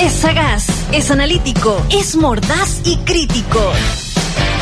Es 0.00 0.12
sagaz, 0.12 0.64
es 0.92 1.10
analítico, 1.10 1.84
es 1.90 2.14
mordaz 2.14 2.82
y 2.84 2.98
crítico. 2.98 3.60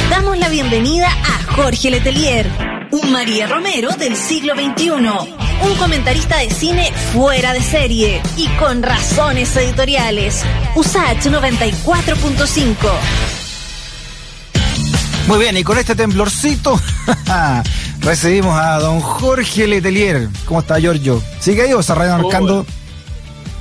Damos 0.08 0.38
la 0.38 0.48
bienvenida 0.48 1.08
a 1.08 1.52
Jorge 1.54 1.90
Letelier, 1.90 2.50
un 2.90 3.12
María 3.12 3.46
Romero 3.46 3.90
del 3.98 4.16
siglo 4.16 4.54
XXI, 4.54 4.88
un 4.90 5.74
comentarista 5.78 6.38
de 6.38 6.48
cine 6.48 6.90
fuera 7.12 7.52
de 7.52 7.60
serie 7.60 8.22
y 8.38 8.48
con 8.56 8.82
razones 8.82 9.54
editoriales. 9.56 10.42
USACH 10.74 11.26
94.5. 11.26 12.74
Muy 15.28 15.38
bien, 15.38 15.56
y 15.58 15.64
con 15.64 15.76
este 15.76 15.94
temblorcito 15.94 16.80
recibimos 18.00 18.58
a 18.58 18.78
don 18.78 19.00
Jorge 19.00 19.66
Letelier. 19.66 20.30
¿Cómo 20.46 20.60
está, 20.60 20.78
Giorgio? 20.78 21.22
¿Sigue 21.40 21.62
ahí 21.62 21.74
o 21.74 21.82
se 21.82 21.92
arrancando? 21.92 22.64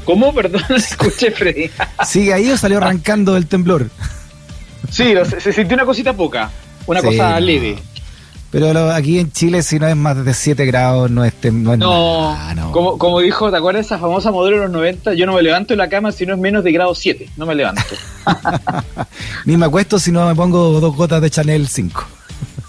¿Cómo? 0.05 0.33
Perdón, 0.33 0.63
escuché, 0.75 1.31
Freddy. 1.31 1.69
¿Sigue 2.05 2.33
ahí 2.33 2.51
o 2.51 2.57
salió 2.57 2.77
arrancando 2.77 3.35
el 3.35 3.47
temblor? 3.47 3.89
Sí, 4.91 5.13
se, 5.39 5.51
sintió 5.51 5.75
una 5.75 5.85
cosita 5.85 6.13
poca, 6.13 6.51
una 6.85 7.01
cosa 7.01 7.39
leve. 7.39 7.77
Pero 8.51 8.89
aquí 8.91 9.19
en 9.19 9.33
Chile, 9.33 9.61
si 9.63 9.79
no 9.79 9.87
es 9.87 9.97
más 9.97 10.23
de 10.23 10.33
7 10.33 10.65
grados, 10.65 11.11
no 11.11 11.25
es, 11.25 11.33
no, 11.51 11.73
es 11.73 11.79
no, 11.79 12.53
no. 12.53 12.71
Como, 12.71 12.97
como 12.97 13.19
dijo, 13.19 13.51
¿te 13.51 13.57
acuerdas 13.57 13.87
esa 13.87 13.97
famosa 13.97 14.31
modelo 14.31 14.57
de 14.57 14.63
los 14.63 14.71
90? 14.71 15.13
Yo 15.15 15.25
no 15.25 15.33
me 15.33 15.41
levanto 15.41 15.73
en 15.73 15.79
la 15.79 15.89
cama 15.89 16.13
si 16.13 16.25
no 16.25 16.35
es 16.35 16.39
menos 16.39 16.63
de 16.63 16.71
grado 16.71 16.95
7. 16.95 17.31
No 17.35 17.45
me 17.45 17.53
levanto. 17.53 17.81
Ni 19.45 19.57
me 19.57 19.65
acuesto 19.65 19.99
si 19.99 20.13
no 20.13 20.25
me 20.25 20.35
pongo 20.35 20.79
dos 20.79 20.95
gotas 20.95 21.21
de 21.21 21.29
Chanel 21.29 21.67
5. 21.67 22.14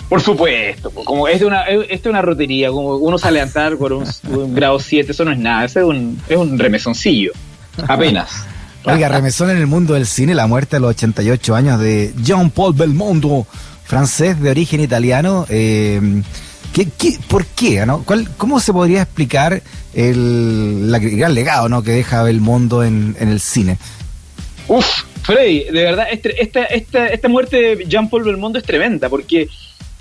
Por 0.08 0.22
supuesto, 0.22 0.90
como 0.90 1.26
es 1.26 1.40
de 1.40 1.46
una, 1.46 1.64
es 1.64 2.06
una 2.06 2.22
rotería, 2.22 2.70
como 2.70 2.96
uno 2.96 3.18
sale 3.18 3.40
a 3.40 3.44
levantar 3.44 3.76
por 3.76 3.92
un, 3.92 4.06
grado 4.54 4.78
7, 4.78 5.10
eso 5.10 5.24
no 5.24 5.32
es 5.32 5.38
nada, 5.38 5.64
eso 5.64 5.80
es 5.80 5.86
un, 5.86 6.20
es 6.28 6.36
un 6.36 6.58
remesoncillo, 6.58 7.32
apenas. 7.88 8.30
Oiga, 8.84 9.08
remesón 9.08 9.50
en 9.50 9.56
el 9.56 9.66
mundo 9.66 9.94
del 9.94 10.06
cine, 10.06 10.32
la 10.32 10.46
muerte 10.46 10.76
a 10.76 10.78
los 10.78 10.90
88 10.90 11.56
años 11.56 11.80
de 11.80 12.14
Jean-Paul 12.22 12.72
Belmondo, 12.74 13.44
francés 13.84 14.40
de 14.40 14.50
origen 14.50 14.80
italiano. 14.80 15.44
Eh, 15.48 16.22
¿qué, 16.72 17.18
por 17.28 17.44
qué? 17.46 17.84
¿no? 17.84 18.04
¿Cómo 18.36 18.60
se 18.60 18.72
podría 18.72 19.02
explicar 19.02 19.60
el, 19.92 20.88
gran 21.16 21.34
legado 21.34 21.68
¿no? 21.68 21.82
que 21.82 21.90
deja 21.90 22.22
Belmondo 22.22 22.84
en, 22.84 23.16
en 23.18 23.28
el 23.28 23.40
cine? 23.40 23.76
Uf, 24.68 24.86
Freddy, 25.22 25.64
de 25.64 25.82
verdad, 25.82 26.06
este, 26.10 26.40
esta, 26.40 26.64
esta, 26.66 27.06
esta 27.08 27.28
muerte 27.28 27.56
de 27.56 27.84
Jean-Paul 27.86 28.22
Belmondo 28.22 28.60
es 28.60 28.64
tremenda, 28.64 29.08
porque 29.08 29.48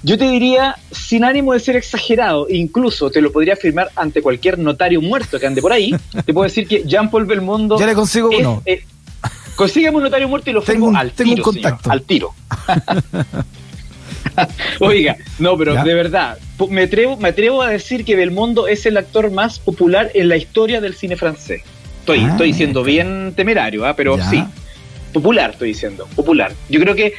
yo 0.05 0.19
te 0.19 0.29
diría, 0.29 0.75
sin 0.91 1.23
ánimo 1.23 1.53
de 1.53 1.59
ser 1.59 1.75
exagerado, 1.75 2.45
incluso 2.47 3.09
te 3.09 3.21
lo 3.21 3.31
podría 3.31 3.53
afirmar 3.53 3.89
ante 3.95 4.21
cualquier 4.21 4.59
notario 4.59 5.01
muerto 5.01 5.39
que 5.39 5.47
ande 5.47 5.63
por 5.63 5.73
ahí, 5.73 5.95
te 6.25 6.31
puedo 6.31 6.43
decir 6.43 6.67
que 6.67 6.83
Jean-Paul 6.83 7.25
Belmondo... 7.25 7.79
Ya 7.79 7.87
le 7.87 7.95
consigo 7.95 8.29
uno. 8.29 8.61
Eh, 8.67 8.83
consígueme 9.55 9.97
un 9.97 10.03
notario 10.03 10.29
muerto 10.29 10.51
y 10.51 10.53
lo 10.53 10.61
tengo 10.61 10.95
al 10.95 11.11
tengo 11.11 11.33
un 11.33 11.41
contacto. 11.41 11.89
al 11.89 12.03
tiro. 12.03 12.35
Oiga, 14.79 15.17
no, 15.39 15.57
pero 15.57 15.83
de 15.83 15.93
verdad, 15.95 16.37
me 16.69 16.83
atrevo, 16.83 17.17
me 17.17 17.29
atrevo 17.29 17.63
a 17.63 17.69
decir 17.69 18.05
que 18.05 18.15
Belmondo 18.15 18.67
es 18.67 18.85
el 18.85 18.97
actor 18.97 19.31
más 19.31 19.57
popular 19.57 20.11
en 20.13 20.29
la 20.29 20.37
historia 20.37 20.81
del 20.81 20.93
cine 20.93 21.15
francés. 21.15 21.63
Estoy, 22.01 22.19
ah, 22.19 22.29
estoy 22.29 22.53
siendo 22.53 22.83
bien 22.83 23.33
temerario, 23.35 23.87
¿ah? 23.87 23.95
pero 23.95 24.19
sí, 24.29 24.43
popular 25.13 25.51
estoy 25.51 25.69
diciendo, 25.69 26.07
popular. 26.15 26.53
Yo 26.69 26.79
creo 26.79 26.93
que 26.93 27.13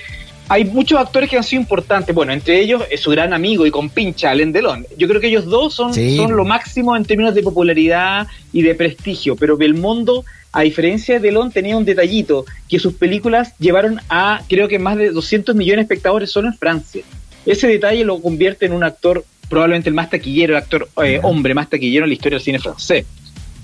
hay 0.48 0.64
muchos 0.64 0.98
actores 0.98 1.28
que 1.28 1.36
han 1.36 1.44
sido 1.44 1.62
importantes. 1.62 2.14
Bueno, 2.14 2.32
entre 2.32 2.60
ellos 2.60 2.82
es 2.90 3.00
su 3.00 3.10
gran 3.10 3.32
amigo 3.32 3.66
y 3.66 3.70
compincha, 3.70 4.30
Alain 4.30 4.52
Delon. 4.52 4.86
Yo 4.96 5.08
creo 5.08 5.20
que 5.20 5.28
ellos 5.28 5.46
dos 5.46 5.74
son, 5.74 5.94
son 5.94 6.36
lo 6.36 6.44
máximo 6.44 6.96
en 6.96 7.04
términos 7.04 7.34
de 7.34 7.42
popularidad 7.42 8.26
y 8.52 8.62
de 8.62 8.74
prestigio. 8.74 9.36
Pero 9.36 9.56
Belmondo, 9.56 10.24
a 10.52 10.62
diferencia 10.62 11.14
de 11.14 11.20
Delon, 11.20 11.50
tenía 11.50 11.76
un 11.76 11.84
detallito, 11.84 12.44
que 12.68 12.78
sus 12.78 12.94
películas 12.94 13.54
llevaron 13.58 14.00
a, 14.08 14.42
creo 14.48 14.68
que 14.68 14.78
más 14.78 14.96
de 14.96 15.10
200 15.10 15.54
millones 15.54 15.88
de 15.88 15.94
espectadores 15.94 16.30
solo 16.30 16.48
en 16.48 16.54
Francia. 16.54 17.02
Ese 17.44 17.66
detalle 17.68 18.04
lo 18.04 18.20
convierte 18.20 18.66
en 18.66 18.72
un 18.72 18.84
actor 18.84 19.24
probablemente 19.48 19.88
el 19.88 19.94
más 19.94 20.10
taquillero, 20.10 20.54
el 20.54 20.62
actor 20.62 20.88
eh, 21.04 21.20
hombre 21.22 21.54
más 21.54 21.70
taquillero 21.70 22.04
en 22.04 22.10
la 22.10 22.14
historia 22.14 22.36
del 22.38 22.44
cine 22.44 22.58
francés. 22.58 23.06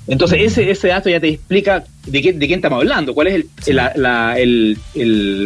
Entonces, 0.09 0.41
ese, 0.43 0.69
ese 0.69 0.89
dato 0.89 1.09
ya 1.09 1.21
te 1.21 1.29
explica 1.29 1.85
de, 2.07 2.23
qué, 2.23 2.33
de 2.33 2.47
quién 2.47 2.59
estamos 2.59 2.79
hablando, 2.79 3.15
cuál 3.15 3.29
es 3.29 3.45
el, 3.67 3.77
la, 3.77 3.93
la, 3.95 4.39
el, 4.39 4.77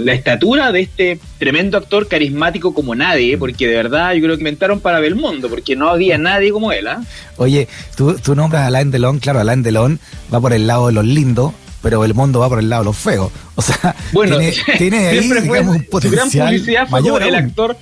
la, 0.05 0.15
estatura 0.15 0.73
de 0.73 0.81
este 0.81 1.21
tremendo 1.39 1.77
actor 1.77 2.09
carismático 2.09 2.73
como 2.73 2.95
nadie, 2.95 3.37
porque 3.37 3.67
de 3.67 3.77
verdad 3.77 4.15
yo 4.15 4.23
creo 4.23 4.37
que 4.37 4.41
inventaron 4.41 4.81
para 4.81 5.01
Belmondo, 5.01 5.51
porque 5.51 5.77
no 5.77 5.91
había 5.91 6.17
nadie 6.17 6.53
como 6.53 6.73
él. 6.73 6.89
¿ah? 6.89 7.03
Oye, 7.37 7.69
tú, 7.97 8.15
tú 8.15 8.35
nombras 8.35 8.63
a 8.63 8.67
Alain 8.69 8.91
Delon, 8.91 9.19
claro, 9.19 9.41
Alain 9.41 9.63
Delon 9.63 10.01
va 10.33 10.41
por 10.41 10.55
el 10.55 10.67
lado 10.67 10.87
de 10.87 10.95
los 10.95 11.05
lindos, 11.05 11.53
pero 11.83 12.03
el 12.05 12.15
mundo 12.15 12.41
va 12.41 12.49
por 12.49 12.59
el 12.59 12.71
lado 12.71 12.83
de 12.83 12.87
los 12.87 12.97
feos. 12.97 13.31
O 13.57 13.63
sea, 13.63 13.95
bueno, 14.13 14.39
tiene, 14.79 14.99
ahí 15.09 15.21
digamos, 15.21 15.77
un 15.77 15.85
potencial 15.85 16.31
gran 16.31 16.31
publicidad 16.31 16.89
fue 16.89 17.01
mayor 17.03 17.23
el 17.23 17.35
actor 17.35 17.77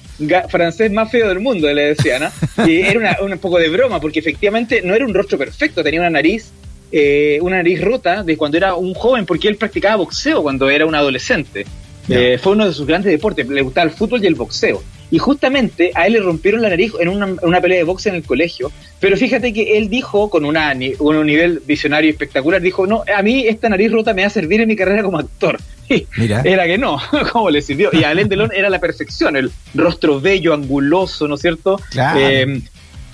francés 0.51 0.91
más 0.91 1.09
feo 1.11 1.29
del 1.29 1.39
mundo, 1.39 1.73
le 1.73 1.95
decía, 1.95 2.19
¿no? 2.19 2.67
Y 2.67 2.81
era 2.81 2.99
una, 2.99 3.35
un 3.35 3.39
poco 3.39 3.59
de 3.59 3.69
broma, 3.69 4.01
porque 4.01 4.19
efectivamente 4.19 4.83
no 4.85 4.93
era 4.95 5.07
un 5.07 5.15
rostro 5.15 5.39
perfecto, 5.39 5.85
tenía 5.85 6.01
una 6.01 6.11
nariz 6.11 6.53
eh, 6.97 7.41
una 7.43 7.57
nariz 7.57 7.81
rota 7.81 8.23
de 8.23 8.37
cuando 8.37 8.57
era 8.57 8.77
un 8.77 8.95
joven, 8.95 9.27
porque 9.27 9.49
él 9.49 9.57
practicaba 9.57 9.97
boxeo 9.97 10.45
cuando 10.45 10.71
era 10.71 10.87
un 10.87 10.95
adolescente. 10.95 11.67
Eh, 12.09 12.39
fue 12.41 12.53
uno 12.53 12.67
de 12.67 12.73
sus 12.73 12.87
grandes 12.87 13.11
deportes, 13.11 13.49
le 13.49 13.63
gustaba 13.63 13.87
el 13.87 13.91
fútbol 13.91 14.23
y 14.23 14.29
el 14.29 14.37
boxeo. 14.37 14.81
Y 15.11 15.19
justamente 15.19 15.91
a 15.97 16.07
él 16.07 16.13
le 16.13 16.21
rompieron 16.21 16.63
la 16.63 16.69
nariz 16.69 16.93
en 17.01 17.09
una, 17.09 17.61
pelea 17.61 17.79
de 17.79 17.83
boxeo 17.83 18.13
en 18.13 18.19
el 18.19 18.25
colegio. 18.25 18.71
Pero 19.01 19.17
fíjate 19.17 19.53
que 19.53 19.77
él 19.77 19.89
dijo, 19.89 20.31
con 20.31 20.45
una, 20.45 20.73
un 21.01 21.27
nivel 21.27 21.63
visionario 21.67 22.11
espectacular, 22.11 22.63
dijo, 22.63 22.87
no, 22.87 23.03
a 23.13 23.23
mí 23.23 23.45
esta 23.45 23.69
nariz 23.69 23.91
rota 23.91 24.15
me 24.15 24.23
va 24.23 24.29
a 24.29 24.31
servir 24.31 24.61
en 24.61 24.69
mi 24.69 24.77
carrera 24.77 25.03
como 25.03 25.19
actor. 25.19 25.59
Mira. 26.17 26.43
Era 26.45 26.65
que 26.67 26.79
no, 26.79 27.01
¿cómo 27.33 27.51
le 27.51 27.61
sirvió? 27.61 27.91
Y 27.93 28.05
a 28.05 28.11
Alain 28.11 28.29
Delon 28.29 28.53
era 28.55 28.71
la 28.71 28.79
perfección, 28.79 29.35
el 29.35 29.51
rostro 29.75 30.21
bello, 30.21 30.55
anguloso, 30.55 31.27
¿no 31.27 31.35
es 31.35 31.41
cierto? 31.41 31.81
Claro. 31.91 32.21
Eh, 32.21 32.63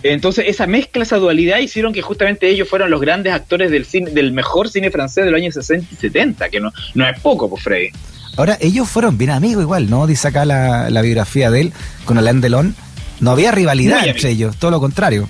entonces, 0.02 0.46
esa 0.48 0.66
mezcla, 0.66 1.02
esa 1.02 1.16
dualidad 1.16 1.58
hicieron 1.58 1.92
que 1.92 2.02
justamente 2.02 2.48
ellos 2.48 2.68
fueran 2.68 2.90
los 2.90 3.00
grandes 3.00 3.32
actores 3.32 3.70
del 3.70 3.84
cine, 3.84 4.10
del 4.10 4.32
mejor 4.32 4.68
cine 4.68 4.90
francés 4.90 5.24
de 5.24 5.30
los 5.30 5.40
años 5.40 5.54
60 5.54 5.88
y 5.92 5.96
70, 5.96 6.48
que 6.48 6.60
no, 6.60 6.72
no 6.94 7.08
es 7.08 7.20
poco, 7.20 7.50
pues 7.50 7.62
Freddy. 7.62 7.90
Ahora, 8.36 8.56
ellos 8.60 8.88
fueron 8.88 9.18
bien 9.18 9.30
amigos 9.30 9.62
igual, 9.62 9.90
¿no? 9.90 10.06
Dice 10.06 10.28
acá 10.28 10.44
la, 10.44 10.88
la 10.88 11.02
biografía 11.02 11.50
de 11.50 11.60
él 11.62 11.72
con 12.04 12.16
Alain 12.16 12.40
Delon. 12.40 12.74
No 13.20 13.32
había 13.32 13.52
rivalidad 13.52 14.06
entre 14.06 14.30
ellos, 14.30 14.56
todo 14.56 14.70
lo 14.70 14.80
contrario. 14.80 15.28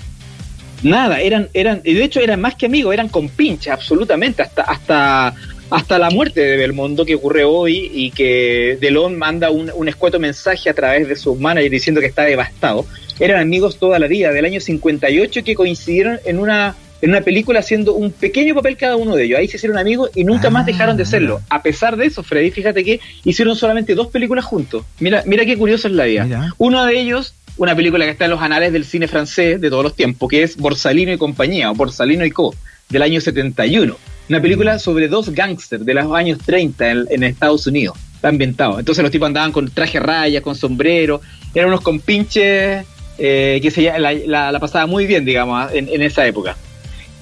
Nada, 0.83 1.19
eran, 1.19 1.49
eran, 1.53 1.81
y 1.83 1.93
de 1.93 2.03
hecho 2.03 2.21
eran 2.21 2.39
más 2.39 2.55
que 2.55 2.65
amigos, 2.65 2.93
eran 2.93 3.09
compinches, 3.09 3.71
absolutamente, 3.71 4.41
hasta, 4.41 4.63
hasta, 4.63 5.35
hasta 5.69 5.99
la 5.99 6.09
muerte 6.09 6.41
de 6.41 6.57
Belmondo 6.57 7.05
que 7.05 7.15
ocurre 7.15 7.43
hoy 7.43 7.91
y 7.93 8.11
que 8.11 8.77
Delon 8.79 9.17
manda 9.17 9.51
un, 9.51 9.69
un 9.75 9.89
escueto 9.89 10.19
mensaje 10.19 10.69
a 10.69 10.73
través 10.73 11.07
de 11.07 11.15
su 11.15 11.35
manager 11.35 11.69
diciendo 11.69 12.01
que 12.01 12.07
está 12.07 12.23
devastado 12.23 12.87
eran 13.19 13.41
amigos 13.41 13.77
toda 13.77 13.99
la 13.99 14.07
vida, 14.07 14.31
del 14.31 14.45
año 14.45 14.59
58, 14.59 15.43
que 15.43 15.55
coincidieron 15.55 16.19
en 16.25 16.39
una, 16.39 16.75
en 17.01 17.09
una 17.09 17.21
película 17.21 17.59
haciendo 17.59 17.93
un 17.93 18.11
pequeño 18.11 18.55
papel 18.55 18.77
cada 18.77 18.95
uno 18.95 19.15
de 19.15 19.25
ellos. 19.25 19.39
Ahí 19.39 19.47
se 19.47 19.57
hicieron 19.57 19.77
amigos 19.77 20.11
y 20.15 20.23
nunca 20.23 20.49
más 20.49 20.65
dejaron 20.65 20.97
de 20.97 21.05
serlo. 21.05 21.41
A 21.49 21.61
pesar 21.61 21.97
de 21.97 22.05
eso, 22.05 22.23
Freddy, 22.23 22.51
fíjate 22.51 22.83
que 22.83 22.99
hicieron 23.23 23.55
solamente 23.55 23.95
dos 23.95 24.07
películas 24.07 24.45
juntos. 24.45 24.85
Mira, 24.99 25.23
mira 25.25 25.45
qué 25.45 25.57
curioso 25.57 25.87
es 25.87 25.93
la 25.93 26.05
vida. 26.05 26.53
Uno 26.57 26.85
de 26.85 26.99
ellos, 26.99 27.35
una 27.57 27.75
película 27.75 28.05
que 28.05 28.11
está 28.11 28.25
en 28.25 28.31
los 28.31 28.41
anales 28.41 28.73
del 28.73 28.85
cine 28.85 29.07
francés 29.07 29.59
de 29.59 29.69
todos 29.69 29.83
los 29.83 29.95
tiempos, 29.95 30.29
que 30.29 30.43
es 30.43 30.57
Borsalino 30.57 31.11
y 31.11 31.17
compañía, 31.17 31.71
o 31.71 31.75
Borsalino 31.75 32.25
y 32.25 32.31
Co., 32.31 32.55
del 32.89 33.01
año 33.03 33.21
71. 33.21 33.95
Una 34.29 34.41
película 34.41 34.79
sobre 34.79 35.07
dos 35.07 35.29
gángsters 35.29 35.85
de 35.85 35.93
los 35.93 36.13
años 36.13 36.39
30 36.45 36.91
en, 36.91 37.05
en 37.09 37.23
Estados 37.23 37.65
Unidos. 37.67 37.97
Está 38.15 38.29
ambientado. 38.29 38.79
Entonces 38.79 39.01
los 39.01 39.11
tipos 39.11 39.27
andaban 39.27 39.51
con 39.51 39.69
traje 39.71 39.99
rayas, 39.99 40.43
con 40.43 40.55
sombrero, 40.55 41.21
eran 41.53 41.69
unos 41.69 41.81
compinches 41.81 42.85
eh, 43.23 43.59
que 43.61 43.69
se, 43.69 43.83
la, 43.99 44.51
la, 44.51 44.59
pasaba 44.59 44.87
muy 44.87 45.05
bien, 45.05 45.25
digamos, 45.25 45.71
en, 45.73 46.01
esa 46.01 46.25
época. 46.25 46.57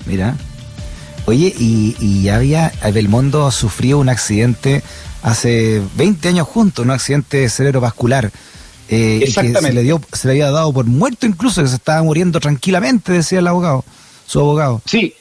Mira. 0.06 0.38
Oye, 1.26 1.54
y, 1.60 1.96
y 2.00 2.30
había, 2.30 2.72
Belmondo 2.94 3.52
sufrió 3.52 4.00
un 4.00 4.08
accidente 4.08 4.82
hace 5.22 5.82
20 5.96 6.30
años 6.30 6.48
juntos, 6.48 6.86
un 6.86 6.92
accidente 6.92 7.50
cerebrovascular. 7.50 8.32
Eh, 8.88 9.20
Exactamente. 9.24 9.60
que 9.60 9.68
se 9.68 9.74
le, 9.74 9.84
dio, 9.84 10.02
se 10.14 10.28
le 10.28 10.32
había 10.32 10.52
dado 10.52 10.72
por 10.72 10.86
muerto 10.86 11.28
incluso, 11.28 11.62
que 11.62 11.68
se 11.68 11.76
estaba 11.76 12.02
muriendo 12.02 12.40
tranquilamente, 12.40 13.12
decía 13.12 13.40
el 13.40 13.48
abogado, 13.48 13.84
su 14.26 14.40
abogado. 14.40 14.82
Sí, 14.86 15.14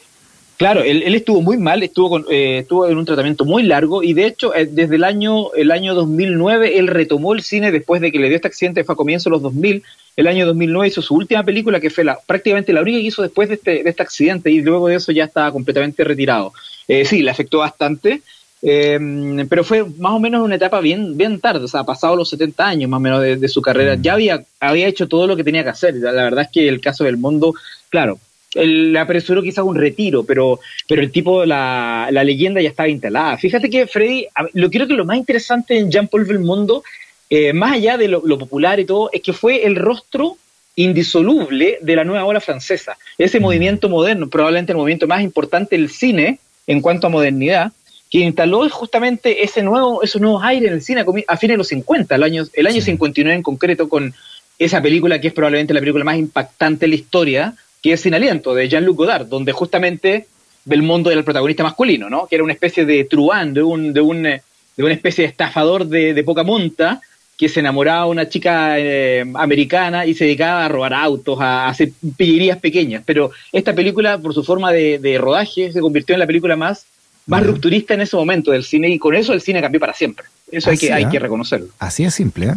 Claro, 0.59 0.83
él, 0.83 1.15
estuvo 1.15 1.41
muy 1.41 1.57
mal, 1.57 1.85
estuvo, 1.85 2.11
con, 2.11 2.27
eh, 2.29 2.59
estuvo 2.59 2.89
en 2.89 2.99
un 2.99 3.05
tratamiento 3.05 3.45
muy 3.45 3.63
largo 3.63 4.03
y 4.03 4.13
de 4.13 4.27
hecho 4.27 4.53
eh, 4.57 4.67
desde 4.67 4.97
el 4.97 5.05
año, 5.05 5.53
el 5.55 5.71
año 5.71 5.95
2009 5.95 6.79
él 6.79 6.89
retomó 6.89 7.33
el 7.33 7.43
cine 7.43 7.71
después 7.71 8.01
de 8.01 8.11
que 8.11 8.19
le 8.19 8.27
dio 8.27 8.35
este 8.35 8.49
accidente, 8.49 8.83
fue 8.83 8.95
a 8.95 8.97
comienzo 8.97 9.31
de 9.31 9.35
los 9.35 9.43
2000, 9.43 9.85
el 10.19 10.26
año 10.26 10.47
2009 10.47 10.88
hizo 10.88 11.00
su 11.00 11.15
última 11.15 11.44
película 11.44 11.79
que 11.79 11.91
fue 11.91 12.03
la, 12.03 12.19
prácticamente 12.26 12.73
la 12.73 12.82
única 12.82 12.99
que 12.99 13.05
hizo 13.05 13.23
después 13.23 13.49
de 13.49 13.55
este, 13.55 13.85
de 13.85 13.91
este 13.91 14.03
accidente 14.03 14.50
y 14.50 14.61
luego 14.61 14.88
de 14.88 14.97
eso 14.97 15.12
ya 15.12 15.23
estaba 15.23 15.53
completamente 15.53 16.03
retirado. 16.03 16.53
Eh, 16.88 17.05
sí, 17.05 17.23
le 17.23 17.31
afectó 17.31 17.59
bastante, 17.59 18.23
pero 18.61 19.62
fue 19.62 19.85
más 19.85 20.12
o 20.12 20.19
menos 20.19 20.44
una 20.44 20.56
etapa 20.56 20.81
bien, 20.81 21.17
bien 21.17 21.38
tarde, 21.38 21.65
o 21.65 21.69
sea, 21.69 21.85
pasado 21.85 22.17
los 22.17 22.31
70 22.31 22.67
años 22.67 22.91
más 22.91 22.99
o 22.99 23.00
menos 23.00 23.23
de, 23.23 23.49
su 23.49 23.62
carrera, 23.62 23.97
mm. 23.97 24.03
ya 24.03 24.15
había, 24.15 24.44
había 24.59 24.88
hecho 24.88 25.06
todo 25.06 25.29
lo 25.29 25.37
que 25.37 25.44
tenía 25.44 25.62
que 25.62 25.70
hacer. 25.70 25.94
La 25.94 26.11
verdad 26.11 26.47
es 26.47 26.50
que 26.50 26.69
el 26.69 26.81
caso 26.81 27.05
del 27.05 27.17
mundo, 27.17 27.55
claro, 27.88 28.19
le 28.56 28.99
apresuró 28.99 29.41
quizás 29.41 29.64
un 29.64 29.76
retiro, 29.76 30.25
pero, 30.25 30.59
pero 30.88 31.00
el 31.00 31.12
tipo, 31.12 31.44
la, 31.44 32.09
la 32.11 32.25
leyenda 32.25 32.61
ya 32.61 32.71
estaba 32.71 32.88
instalada. 32.88 33.37
Fíjate 33.37 33.71
que 33.71 33.87
Freddy, 33.87 34.26
lo 34.55 34.69
creo 34.69 34.88
que 34.88 34.94
lo 34.94 35.05
más 35.05 35.17
interesante 35.17 35.79
en 35.79 35.93
Jean-Paul 35.93 36.25
Belmondo, 36.25 36.82
eh, 37.31 37.53
más 37.53 37.73
allá 37.73 37.97
de 37.97 38.09
lo, 38.09 38.39
popular 38.39 38.81
y 38.81 38.85
todo, 38.85 39.11
es 39.13 39.23
que 39.23 39.33
fue 39.33 39.67
el 39.67 39.77
rostro 39.77 40.37
indisoluble 40.77 41.79
de 41.81 41.97
la 41.97 42.05
nueva 42.05 42.25
ola 42.25 42.41
francesa. 42.41 42.97
Ese 43.17 43.41
mm. 43.41 43.43
movimiento 43.43 43.89
moderno, 43.89 44.29
probablemente 44.29 44.73
el 44.73 44.79
movimiento 44.79 45.07
más 45.07 45.23
importante 45.23 45.77
del 45.77 45.91
cine 45.91 46.39
en 46.67 46.81
cuanto 46.81 47.07
a 47.07 47.11
modernidad, 47.11 47.73
que 48.11 48.21
instaló 48.21 48.69
justamente 48.71 49.43
ese 49.43 49.63
nuevo, 49.63 50.03
esos 50.03 50.21
nuevos 50.21 50.43
aires 50.43 50.69
en 50.69 50.75
el 50.75 50.83
cine 50.83 51.05
a 51.27 51.37
fines 51.37 51.55
de 51.55 51.59
los 51.59 51.69
50, 51.69 52.15
el 52.15 52.23
año, 52.23 52.45
el 52.53 52.67
año 52.67 52.81
59 52.81 53.37
en 53.37 53.43
concreto, 53.43 53.89
con 53.89 54.15
esa 54.59 54.81
película 54.81 55.21
que 55.21 55.29
es 55.29 55.35
probablemente 55.35 55.75
la 55.75 55.81
película 55.81 56.05
más 56.05 56.17
impactante 56.17 56.87
de 56.87 56.89
la 56.89 56.95
historia, 56.95 57.55
que 57.83 57.93
es 57.93 58.01
Sin 58.01 58.15
Aliento, 58.15 58.55
de 58.55 58.69
Jean-Luc 58.69 58.97
Godard, 58.97 59.27
donde 59.27 59.53
justamente 59.53 60.27
Belmondo 60.65 61.11
era 61.11 61.19
el 61.19 61.25
protagonista 61.25 61.63
masculino, 61.63 62.11
¿no? 62.11 62.27
Que 62.27 62.37
era 62.37 62.45
una 62.45 62.53
especie 62.53 62.85
de 62.85 63.05
truán, 63.05 63.55
de 63.55 63.63
un, 63.63 63.93
de 63.93 64.01
un, 64.01 64.23
de 64.23 64.43
una 64.85 64.93
especie 64.93 65.23
de 65.23 65.31
estafador 65.31 65.87
de, 65.87 66.23
poca 66.25 66.43
monta, 66.43 67.01
que 67.38 67.49
se 67.49 67.61
enamoraba 67.61 68.05
de 68.05 68.11
una 68.11 68.29
chica 68.29 68.81
eh, 68.81 69.25
americana 69.35 70.05
y 70.05 70.12
se 70.12 70.25
dedicaba 70.25 70.64
a 70.64 70.69
robar 70.69 70.93
autos, 70.93 71.40
a, 71.40 71.69
hacer 71.69 71.93
pillerías 72.17 72.58
pequeñas. 72.58 73.05
Pero 73.06 73.31
esta 73.52 73.73
película, 73.75 74.19
por 74.19 74.35
su 74.35 74.43
forma 74.43 74.73
de, 74.73 75.19
rodaje, 75.20 75.73
se 75.73 75.81
convirtió 75.81 76.14
en 76.14 76.19
la 76.19 76.26
película 76.26 76.56
más, 76.56 76.85
más 77.26 77.46
rupturista 77.46 77.94
en 77.94 78.00
ese 78.00 78.17
momento 78.17 78.50
del 78.50 78.64
cine 78.64 78.88
y 78.88 78.99
con 78.99 79.14
eso 79.14 79.32
el 79.32 79.40
cine 79.40 79.61
cambió 79.61 79.79
para 79.79 79.94
siempre. 79.94 80.26
Eso 80.50 80.70
hay, 80.70 80.79
que, 80.79 80.93
hay 80.93 81.05
¿eh? 81.05 81.08
que 81.12 81.20
reconocerlo. 81.20 81.69
Así 81.79 82.05
es 82.05 82.12
simple, 82.12 82.46
¿eh? 82.46 82.55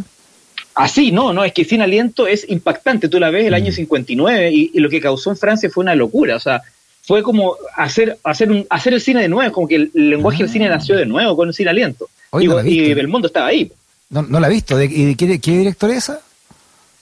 Así, 0.73 1.11
no, 1.11 1.31
no, 1.31 1.43
es 1.43 1.53
que 1.53 1.63
Sin 1.63 1.83
Aliento 1.83 2.25
es 2.25 2.49
impactante. 2.49 3.07
Tú 3.07 3.19
la 3.19 3.29
ves 3.29 3.45
el 3.45 3.53
año 3.53 3.71
59 3.71 4.49
mm. 4.49 4.53
y, 4.53 4.79
lo 4.79 4.89
que 4.89 4.99
causó 4.99 5.29
en 5.29 5.37
Francia 5.37 5.69
fue 5.69 5.83
una 5.83 5.93
locura. 5.93 6.37
O 6.37 6.39
sea, 6.39 6.63
fue 7.03 7.21
como 7.21 7.55
hacer, 7.75 8.17
hacer, 8.23 8.49
un, 8.49 8.65
hacer 8.69 8.95
el 8.95 9.01
cine 9.01 9.21
de 9.21 9.27
nuevo, 9.27 9.51
como 9.51 9.67
que 9.67 9.75
el, 9.75 9.91
lenguaje 9.93 10.39
del 10.39 10.49
cine 10.49 10.65
ah. 10.67 10.77
nació 10.77 10.95
de 10.95 11.05
nuevo 11.05 11.35
con 11.35 11.53
Sin 11.53 11.67
Aliento. 11.67 12.09
y, 12.39 12.79
el 12.79 12.95
Belmondo 12.95 13.27
estaba 13.27 13.47
ahí. 13.47 13.71
No, 14.11 14.21
no 14.21 14.39
la 14.39 14.47
he 14.47 14.51
visto. 14.51 14.81
¿Y 14.81 15.15
qué, 15.15 15.39
qué 15.39 15.51
director 15.57 15.89
es 15.89 15.97
esa? 15.97 16.21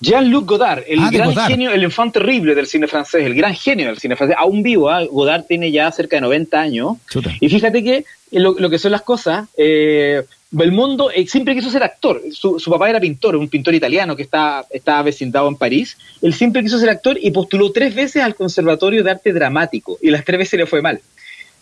Jean-Luc 0.02 0.48
Godard, 0.48 0.84
el 0.88 1.00
ah, 1.00 1.10
gran 1.12 1.36
genio, 1.36 1.72
el 1.72 1.84
infante 1.84 2.20
terrible 2.20 2.56
del 2.56 2.68
cine 2.68 2.88
francés, 2.88 3.26
el 3.26 3.36
gran 3.36 3.54
genio 3.54 3.88
del 3.88 3.98
cine 3.98 4.16
francés, 4.16 4.38
aún 4.40 4.64
vivo, 4.64 4.90
¿ah? 4.90 5.04
Godard 5.04 5.44
tiene 5.44 5.74
ya 5.74 5.92
cerca 5.92 6.16
de 6.16 6.22
90 6.22 6.58
años. 6.58 6.98
Y 7.42 7.50
fíjate 7.50 7.84
que 7.84 8.06
lo, 8.32 8.54
lo, 8.58 8.70
que 8.70 8.80
son 8.80 8.94
las 8.94 9.02
cosas, 9.02 9.50
eh, 9.58 10.24
Belmondo 10.52 11.12
eh, 11.12 11.28
siempre 11.28 11.54
quiso 11.54 11.70
ser 11.70 11.84
actor. 11.84 12.22
Su, 12.32 12.58
papá 12.70 12.90
era 12.90 13.00
pintor, 13.02 13.36
un 13.36 13.50
pintor 13.50 13.76
italiano 13.76 14.16
que 14.16 14.24
está, 14.24 14.66
estaba 14.70 15.04
vecindado 15.04 15.50
en 15.50 15.58
París. 15.58 15.98
Él 16.22 16.34
siempre 16.34 16.64
quiso 16.64 16.80
ser 16.80 16.90
actor 16.90 17.18
y 17.22 17.32
postuló 17.32 17.72
tres 17.72 17.94
veces 17.94 18.24
al 18.24 18.36
Conservatorio 18.36 19.04
de 19.04 19.12
Arte 19.12 19.34
Dramático 19.34 19.98
y 20.02 20.12
las 20.12 20.24
tres 20.24 20.40
veces 20.40 20.60
le 20.60 20.66
fue 20.66 20.82
mal. 20.82 21.02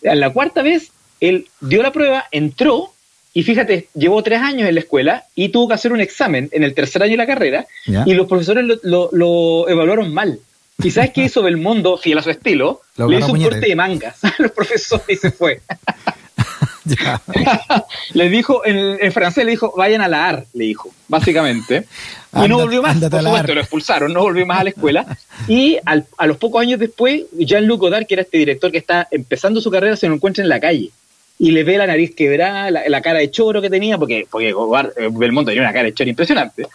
A 0.08 0.14
la 0.14 0.32
cuarta 0.32 0.62
vez, 0.62 0.92
él 1.20 1.48
dio 1.60 1.82
la 1.82 1.92
prueba, 1.92 2.26
entró 2.32 2.94
y 3.38 3.44
fíjate, 3.44 3.88
llevó 3.94 4.24
tres 4.24 4.42
años 4.42 4.68
en 4.68 4.74
la 4.74 4.80
escuela 4.80 5.26
y 5.36 5.50
tuvo 5.50 5.68
que 5.68 5.76
hacer 5.76 5.94
un 5.94 6.02
examen 6.02 6.50
en 6.52 6.64
el 6.64 6.74
tercer 6.74 7.04
año 7.04 7.12
de 7.12 7.18
la 7.18 7.28
carrera 7.28 7.68
y 7.86 8.16
los 8.16 8.26
profesores 8.26 8.66
lo, 8.82 9.70
evaluaron 9.70 10.12
mal. 10.12 10.40
¿Y 10.82 10.90
sabes 10.90 11.12
qué 11.12 11.26
hizo 11.26 11.44
Belmondo, 11.44 11.98
fiel 11.98 12.18
a 12.18 12.24
su 12.24 12.32
estilo? 12.32 12.82
le 12.96 13.20
hizo 13.20 13.32
un 13.32 13.44
corte 13.44 13.68
de 13.68 13.76
mangas 13.76 14.24
a 14.24 14.34
los 14.40 14.52
profesores 14.54 15.06
y 15.08 15.16
se 15.18 15.30
fue. 15.30 15.62
le 18.14 18.30
dijo, 18.30 18.66
en, 18.66 19.12
francés 19.12 19.46
le 19.46 19.52
dijo, 19.52 19.72
vayan 19.78 20.02
a 20.02 20.08
la 20.08 20.30
AR, 20.30 20.46
le 20.54 20.64
dijo, 20.64 20.90
básicamente. 21.08 21.86
Y 22.44 22.48
no 22.48 22.58
volvió 22.58 22.82
más, 22.82 22.98
por 22.98 23.22
supuesto, 23.22 23.54
lo 23.54 23.62
expulsaron, 23.62 24.14
no 24.14 24.22
volvió 24.22 24.48
más 24.48 24.62
a 24.62 24.64
la 24.64 24.70
escuela. 24.72 25.06
Y 25.48 25.78
a 25.86 26.26
los 26.26 26.38
pocos 26.38 26.60
años 26.60 26.80
después, 26.80 27.22
Jean-Luc 27.38 27.82
Godard, 27.82 28.08
que 28.08 28.16
era 28.16 28.24
este 28.24 28.40
director 28.40 28.72
que 28.72 28.80
está 28.80 29.08
empezando 29.12 29.62
su 29.62 29.70
carrera, 29.70 29.96
se 29.96 30.08
lo 30.08 30.16
encuentra 30.16 30.44
en 30.44 30.50
la 30.50 30.60
calle. 30.60 30.90
Y 31.40 31.52
le 31.52 31.64
ve 31.64 31.78
la 31.78 31.86
nariz 31.86 32.16
quebrada, 32.16 32.72
la, 32.72 33.02
cara 33.02 33.20
de 33.20 33.30
choro 33.30 33.62
que 33.62 33.70
tenía, 33.70 33.98
porque, 33.98 34.28
porque 34.30 34.50
eh, 34.50 35.10
Belmondo 35.12 35.52
tenía 35.52 35.62
una 35.62 35.74
cara 35.74 35.86
de 35.86 35.94
choro 35.94 36.10
impresionante. 36.10 36.66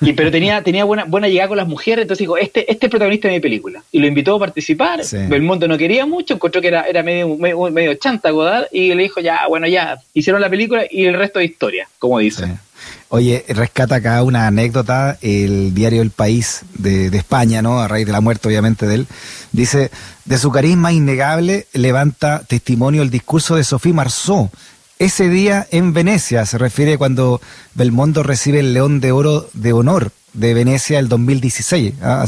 Y, 0.00 0.12
pero 0.12 0.30
tenía, 0.30 0.62
tenía 0.62 0.84
buena, 0.84 1.04
buena 1.04 1.28
llegada 1.28 1.48
con 1.48 1.56
las 1.56 1.66
mujeres, 1.66 2.02
entonces 2.02 2.20
dijo, 2.20 2.36
este, 2.36 2.60
este 2.60 2.72
es 2.72 2.82
el 2.82 2.90
protagonista 2.90 3.28
de 3.28 3.34
mi 3.34 3.40
película. 3.40 3.82
Y 3.90 4.00
lo 4.00 4.06
invitó 4.06 4.36
a 4.36 4.38
participar, 4.38 5.00
Belmondo 5.28 5.66
no 5.66 5.78
quería 5.78 6.04
mucho, 6.04 6.34
encontró 6.34 6.60
que 6.60 6.68
era, 6.68 6.82
era 6.82 7.02
medio, 7.02 7.36
medio, 7.36 7.94
chanta 7.94 8.30
Godard, 8.30 8.66
y 8.72 8.92
le 8.92 9.04
dijo, 9.04 9.20
ya, 9.20 9.46
bueno, 9.48 9.66
ya, 9.66 9.98
hicieron 10.12 10.42
la 10.42 10.50
película 10.50 10.84
y 10.90 11.06
el 11.06 11.14
resto 11.14 11.38
de 11.38 11.46
historia, 11.46 11.88
como 11.98 12.18
dicen. 12.18 12.58
Oye, 13.08 13.44
rescata 13.48 13.96
acá 13.96 14.22
una 14.22 14.46
anécdota, 14.46 15.18
el 15.20 15.74
diario 15.74 16.02
El 16.02 16.10
País 16.10 16.62
de, 16.74 17.06
España, 17.16 17.62
¿no? 17.62 17.80
A 17.80 17.88
raíz 17.88 18.06
de 18.06 18.12
la 18.12 18.20
muerte, 18.20 18.48
obviamente, 18.48 18.86
de 18.86 18.94
él. 18.94 19.06
Dice, 19.52 19.90
de 20.24 20.38
su 20.38 20.50
carisma 20.50 20.92
innegable 20.92 21.66
levanta 21.72 22.42
testimonio 22.44 23.02
el 23.02 23.10
discurso 23.10 23.56
de 23.56 23.64
Sophie 23.64 23.92
Marceau, 23.92 24.50
ese 24.98 25.28
día 25.28 25.66
en 25.70 25.92
Venecia, 25.92 26.46
se 26.46 26.56
refiere 26.56 26.98
cuando 26.98 27.40
Belmondo 27.74 28.22
recibe 28.22 28.60
el 28.60 28.74
León 28.74 29.00
de 29.00 29.10
Oro 29.12 29.48
de 29.52 29.72
Honor 29.72 30.12
de 30.34 30.52
Venecia 30.52 30.98
el 30.98 31.08
2016. 31.08 31.94
¿ah? 32.02 32.26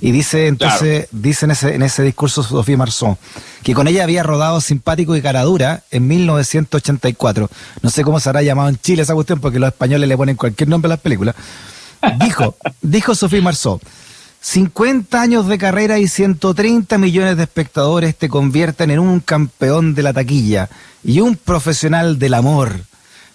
Y 0.00 0.10
dice 0.10 0.48
entonces, 0.48 1.08
dice 1.10 1.46
en 1.46 1.50
ese, 1.52 1.74
en 1.74 1.82
ese 1.82 2.02
discurso 2.02 2.42
Sofía 2.42 2.76
Marzón, 2.76 3.16
que 3.62 3.72
con 3.72 3.88
ella 3.88 4.04
había 4.04 4.22
rodado 4.22 4.60
Simpático 4.60 5.16
y 5.16 5.22
Caradura 5.22 5.84
en 5.90 6.06
1984. 6.06 7.48
No 7.80 7.90
sé 7.90 8.04
cómo 8.04 8.20
se 8.20 8.28
habrá 8.28 8.42
llamado 8.42 8.68
en 8.68 8.78
Chile 8.78 9.02
esa 9.02 9.14
cuestión, 9.14 9.40
porque 9.40 9.58
los 9.58 9.68
españoles 9.68 10.08
le 10.08 10.16
ponen 10.16 10.36
cualquier 10.36 10.68
nombre 10.68 10.88
a 10.88 10.90
las 10.90 11.00
películas. 11.00 11.34
Dijo, 12.20 12.56
dijo 12.82 13.14
Sofía 13.14 13.40
Marzón, 13.40 13.80
50 14.40 15.22
años 15.22 15.48
de 15.48 15.56
carrera 15.56 15.98
y 15.98 16.06
130 16.06 16.98
millones 16.98 17.36
de 17.38 17.44
espectadores 17.44 18.14
te 18.14 18.28
convierten 18.28 18.90
en 18.90 18.98
un 18.98 19.20
campeón 19.20 19.94
de 19.94 20.02
la 20.02 20.12
taquilla 20.12 20.68
y 21.02 21.20
un 21.20 21.36
profesional 21.36 22.18
del 22.18 22.34
amor. 22.34 22.80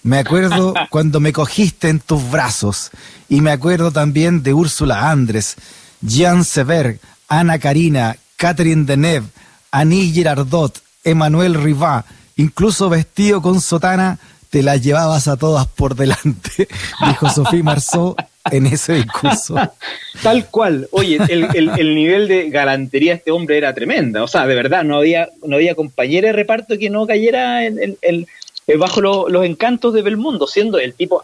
Me 0.04 0.20
acuerdo 0.20 0.74
cuando 0.90 1.20
me 1.20 1.34
cogiste 1.34 1.90
en 1.90 2.00
tus 2.00 2.30
brazos 2.30 2.92
y 3.28 3.42
me 3.42 3.52
acuerdo 3.52 3.92
también 3.92 4.44
de 4.44 4.54
Úrsula 4.54 5.12
Andres, 5.12 5.56
Jean 6.02 6.44
Sever, 6.44 7.00
Ana 7.28 7.60
Karina, 7.60 8.18
Catherine 8.38 8.86
Deneuve, 8.86 9.28
Annie 9.72 10.12
Girardot, 10.12 10.82
Emmanuel 11.04 11.56
Rivat, 11.56 12.06
incluso 12.38 12.90
vestido 12.90 13.42
con 13.42 13.62
sotana, 13.62 14.18
te 14.50 14.64
las 14.64 14.82
llevabas 14.82 15.28
a 15.28 15.38
todas 15.38 15.68
por 15.68 15.96
delante, 15.96 16.68
dijo 17.08 17.30
Sofía 17.30 17.64
Marceau 17.64 18.16
en 18.52 18.66
ese 18.66 18.94
discurso. 18.94 19.56
Tal 20.24 20.48
cual. 20.48 20.88
Oye, 20.92 21.20
el, 21.30 21.96
nivel 21.96 22.28
de 22.28 22.50
galantería 22.50 23.12
de 23.12 23.18
este 23.18 23.32
hombre 23.32 23.58
era 23.58 23.74
tremenda. 23.74 24.24
O 24.24 24.28
sea, 24.28 24.48
de 24.48 24.56
verdad, 24.56 24.84
no 24.84 24.98
había, 24.98 25.30
no 25.46 25.56
había 25.56 25.76
compañera 25.76 26.28
de 26.28 26.34
reparto 26.34 26.78
que 26.78 26.90
no 26.90 27.06
cayera 27.06 27.66
en, 27.66 27.98
el 28.02 28.28
eh, 28.70 28.78
bajo 28.78 29.02
los 29.02 29.46
encantos 29.46 29.96
de 29.96 30.04
Belmondo, 30.04 30.46
siendo 30.46 30.78
el 30.78 30.94
tipo 30.94 31.24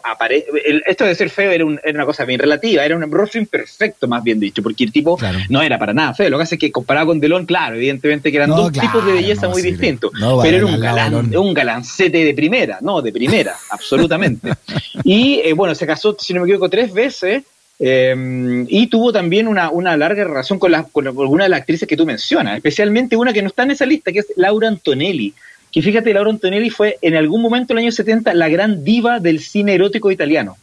esto 0.84 1.04
de 1.04 1.14
ser 1.14 1.30
feo 1.30 1.52
era, 1.52 1.64
una 1.64 2.04
cosa 2.04 2.24
bien 2.24 2.40
relativa, 2.40 2.84
era 2.84 2.96
un 2.96 3.08
rostro 3.08 3.40
imperfecto, 3.40 4.08
más 4.08 4.24
bien 4.24 4.40
dicho, 4.40 4.64
porque 4.64 4.82
el 4.82 4.90
tipo 4.90 5.16
no 5.48 5.62
era 5.62 5.78
para 5.78 5.94
nada 5.94 6.12
feo. 6.12 6.28
Lo 6.28 6.38
que 6.38 6.42
hace 6.42 6.56
es 6.56 6.60
que 6.60 6.72
comparado 6.72 7.06
con 7.06 7.20
Delon, 7.20 7.46
claro, 7.46 7.76
evidentemente 7.76 8.32
que 8.32 8.38
eran 8.38 8.50
dos 8.50 8.72
tipos 8.72 9.06
de 9.06 9.12
belleza 9.12 9.48
muy 9.48 9.62
distintos, 9.62 10.10
pero 10.42 10.56
era 10.56 10.66
un 10.66 10.80
galán, 10.80 11.36
un 11.36 11.54
galancete 11.54 12.24
de 12.24 12.34
primera, 12.34 12.78
no, 12.80 13.00
de 13.00 13.12
primera, 13.12 13.54
absolutamente. 13.70 14.50
Y 15.04 15.40
eh, 15.44 15.52
bueno, 15.52 15.76
se 15.76 15.86
casó, 15.86 16.16
si 16.18 16.34
no 16.34 16.40
me 16.40 16.46
equivoco, 16.46 16.68
tres 16.68 16.92
veces. 16.92 17.44
Eh, 17.78 18.64
y 18.68 18.86
tuvo 18.86 19.12
también 19.12 19.46
una, 19.46 19.96
larga 19.96 20.24
relación 20.24 20.58
con, 20.58 20.72
la, 20.72 20.82
con 20.82 21.06
alguna 21.06 21.44
de 21.44 21.50
las 21.50 21.60
actrices 21.60 21.86
que 21.86 21.96
tú 21.96 22.06
mencionas, 22.06 22.56
especialmente 22.56 23.16
una 23.16 23.32
que 23.32 23.42
no 23.42 23.48
está 23.48 23.62
en 23.62 23.72
esa 23.72 23.86
lista, 23.86 24.10
que 24.10 24.20
es 24.20 24.32
Laura 24.34 24.66
Antonelli, 24.66 25.34
que 25.70 25.82
fíjate, 25.82 26.12
Laura 26.12 26.30
Antonelli 26.30 26.70
fue 26.70 26.98
en 27.02 27.16
algún 27.16 27.42
momento 27.42 27.72
en 27.72 27.78
el 27.78 27.84
año 27.84 27.92
70 27.92 28.34
la 28.34 28.48
gran 28.48 28.84
diva 28.84 29.20
del 29.20 29.40
cine 29.40 29.74
erótico 29.74 30.10
italiano, 30.10 30.56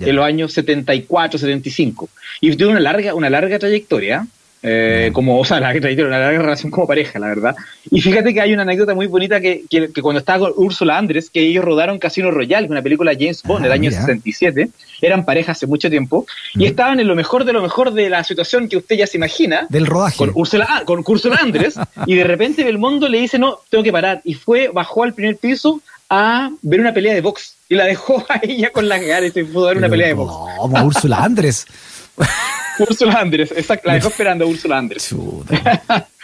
en 0.00 0.16
los 0.16 0.24
años 0.24 0.52
74, 0.52 1.38
75. 1.38 2.08
Y 2.40 2.54
tuvo 2.56 2.70
una 2.70 2.80
larga, 2.80 3.14
una 3.14 3.30
larga 3.30 3.58
trayectoria. 3.58 4.26
Eh, 4.68 5.10
como, 5.12 5.38
o 5.38 5.44
sea, 5.44 5.60
la 5.60 5.70
una 5.70 6.18
larga 6.18 6.40
relación 6.40 6.72
como 6.72 6.88
pareja, 6.88 7.20
la 7.20 7.28
verdad. 7.28 7.54
Y 7.88 8.00
fíjate 8.00 8.34
que 8.34 8.40
hay 8.40 8.52
una 8.52 8.62
anécdota 8.62 8.96
muy 8.96 9.06
bonita 9.06 9.40
que, 9.40 9.62
que, 9.70 9.88
cuando 10.02 10.18
estaba 10.18 10.40
con 10.40 10.54
Úrsula 10.56 10.98
Andrés, 10.98 11.30
que 11.30 11.40
ellos 11.40 11.64
rodaron 11.64 12.00
Casino 12.00 12.32
Royale, 12.32 12.66
una 12.66 12.82
película 12.82 13.12
de 13.12 13.18
James 13.18 13.44
Bond 13.44 13.62
del 13.62 13.70
ah, 13.70 13.76
año 13.76 13.92
67, 13.92 14.68
eran 15.02 15.24
pareja 15.24 15.52
hace 15.52 15.68
mucho 15.68 15.88
tiempo, 15.88 16.26
y 16.54 16.66
estaban 16.66 16.98
en 16.98 17.06
lo 17.06 17.14
mejor 17.14 17.44
de 17.44 17.52
lo 17.52 17.62
mejor 17.62 17.92
de 17.92 18.10
la 18.10 18.24
situación 18.24 18.68
que 18.68 18.78
usted 18.78 18.96
ya 18.96 19.06
se 19.06 19.18
imagina. 19.18 19.68
Del 19.68 19.86
rodaje. 19.86 20.16
Con 20.16 20.32
Úrsula, 20.34 20.82
con 20.84 21.04
Úrsula 21.06 21.36
Andrés, 21.36 21.78
y 22.06 22.16
de 22.16 22.24
repente 22.24 22.64
Belmondo 22.64 23.08
le 23.08 23.20
dice, 23.20 23.38
no, 23.38 23.60
tengo 23.70 23.84
que 23.84 23.92
parar. 23.92 24.20
Y 24.24 24.34
fue, 24.34 24.66
bajó 24.74 25.04
al 25.04 25.14
primer 25.14 25.36
piso 25.36 25.80
a 26.10 26.50
ver 26.62 26.80
una 26.80 26.92
pelea 26.92 27.14
de 27.14 27.20
box. 27.20 27.54
Y 27.68 27.76
la 27.76 27.84
dejó 27.84 28.26
a 28.28 28.40
ella 28.42 28.72
con 28.72 28.88
las 28.88 29.00
ganas 29.00 29.30
y 29.30 29.32
se 29.32 29.44
pudo 29.44 29.66
ver 29.66 29.76
una 29.76 29.88
pelea 29.88 30.08
de 30.08 30.14
box. 30.14 30.32
No, 30.72 30.84
Úrsula 30.86 31.18
Andrés. 31.18 31.68
Úrsula 32.78 33.20
Andrés, 33.20 33.52
exacto, 33.56 33.88
la 33.88 33.94
dejó 33.94 34.08
esperando 34.08 34.46
Úrsula 34.46 34.78
Andrés. 34.78 35.14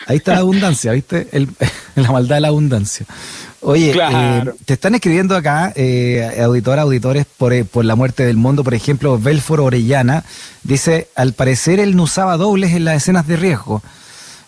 Ahí 0.07 0.17
está 0.17 0.35
la 0.35 0.41
abundancia, 0.41 0.93
¿viste? 0.93 1.29
la 1.95 2.13
maldad 2.13 2.37
de 2.37 2.41
la 2.41 2.49
abundancia. 2.49 3.07
Oye, 3.61 3.95
eh, 3.97 4.45
te 4.65 4.75
están 4.75 4.95
escribiendo 4.97 5.37
acá, 5.37 5.73
eh, 5.77 6.43
auditores, 6.43 7.27
por, 7.37 7.53
eh, 7.53 7.65
por 7.65 7.85
la 7.85 7.95
muerte 7.95 8.25
del 8.25 8.37
mundo, 8.37 8.65
por 8.65 8.75
ejemplo, 8.75 9.19
Belfort 9.19 9.63
Orellana, 9.63 10.25
dice, 10.65 11.09
al 11.15 11.33
parecer 11.33 11.79
él 11.79 11.95
no 11.95 12.03
usaba 12.05 12.37
dobles 12.37 12.73
en 12.73 12.85
las 12.85 12.97
escenas 12.97 13.27
de 13.29 13.37
riesgo. 13.37 13.81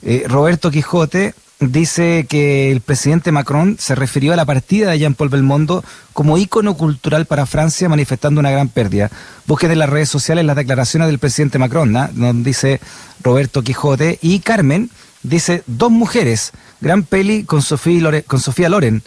Eh, 0.07 0.25
Roberto 0.27 0.71
Quijote 0.71 1.35
dice 1.61 2.27
que 2.29 2.71
el 2.71 2.81
presidente 2.81 3.33
Macron 3.33 3.77
se 3.79 3.95
refirió 3.95 4.33
a 4.33 4.37
la 4.37 4.45
partida 4.45 4.91
de 4.91 4.99
Jean-Paul 4.99 5.29
Belmondo 5.29 5.85
como 6.13 6.39
ícono 6.39 6.77
cultural 6.77 7.27
para 7.27 7.47
Francia, 7.47 7.89
manifestando 7.89 8.41
una 8.41 8.51
gran 8.51 8.69
pérdida. 8.69 9.11
Busquen 9.47 9.71
en 9.71 9.79
las 9.79 9.89
redes 9.89 10.09
sociales 10.09 10.45
las 10.45 10.57
declaraciones 10.57 11.09
del 11.09 11.19
presidente 11.19 11.59
Macron, 11.59 11.93
¿no? 11.93 12.09
donde 12.13 12.51
dice 12.51 12.81
Roberto 13.23 13.63
Quijote. 13.63 14.19
Y 14.23 14.41
Carmen 14.41 14.91
dice, 15.23 15.63
dos 15.67 15.91
mujeres, 15.91 16.53
gran 16.81 17.03
peli 17.03 17.45
con 17.45 17.63
Sofía, 17.63 18.23
con 18.23 18.41
Sofía 18.41 18.69
Loren. 18.69 19.03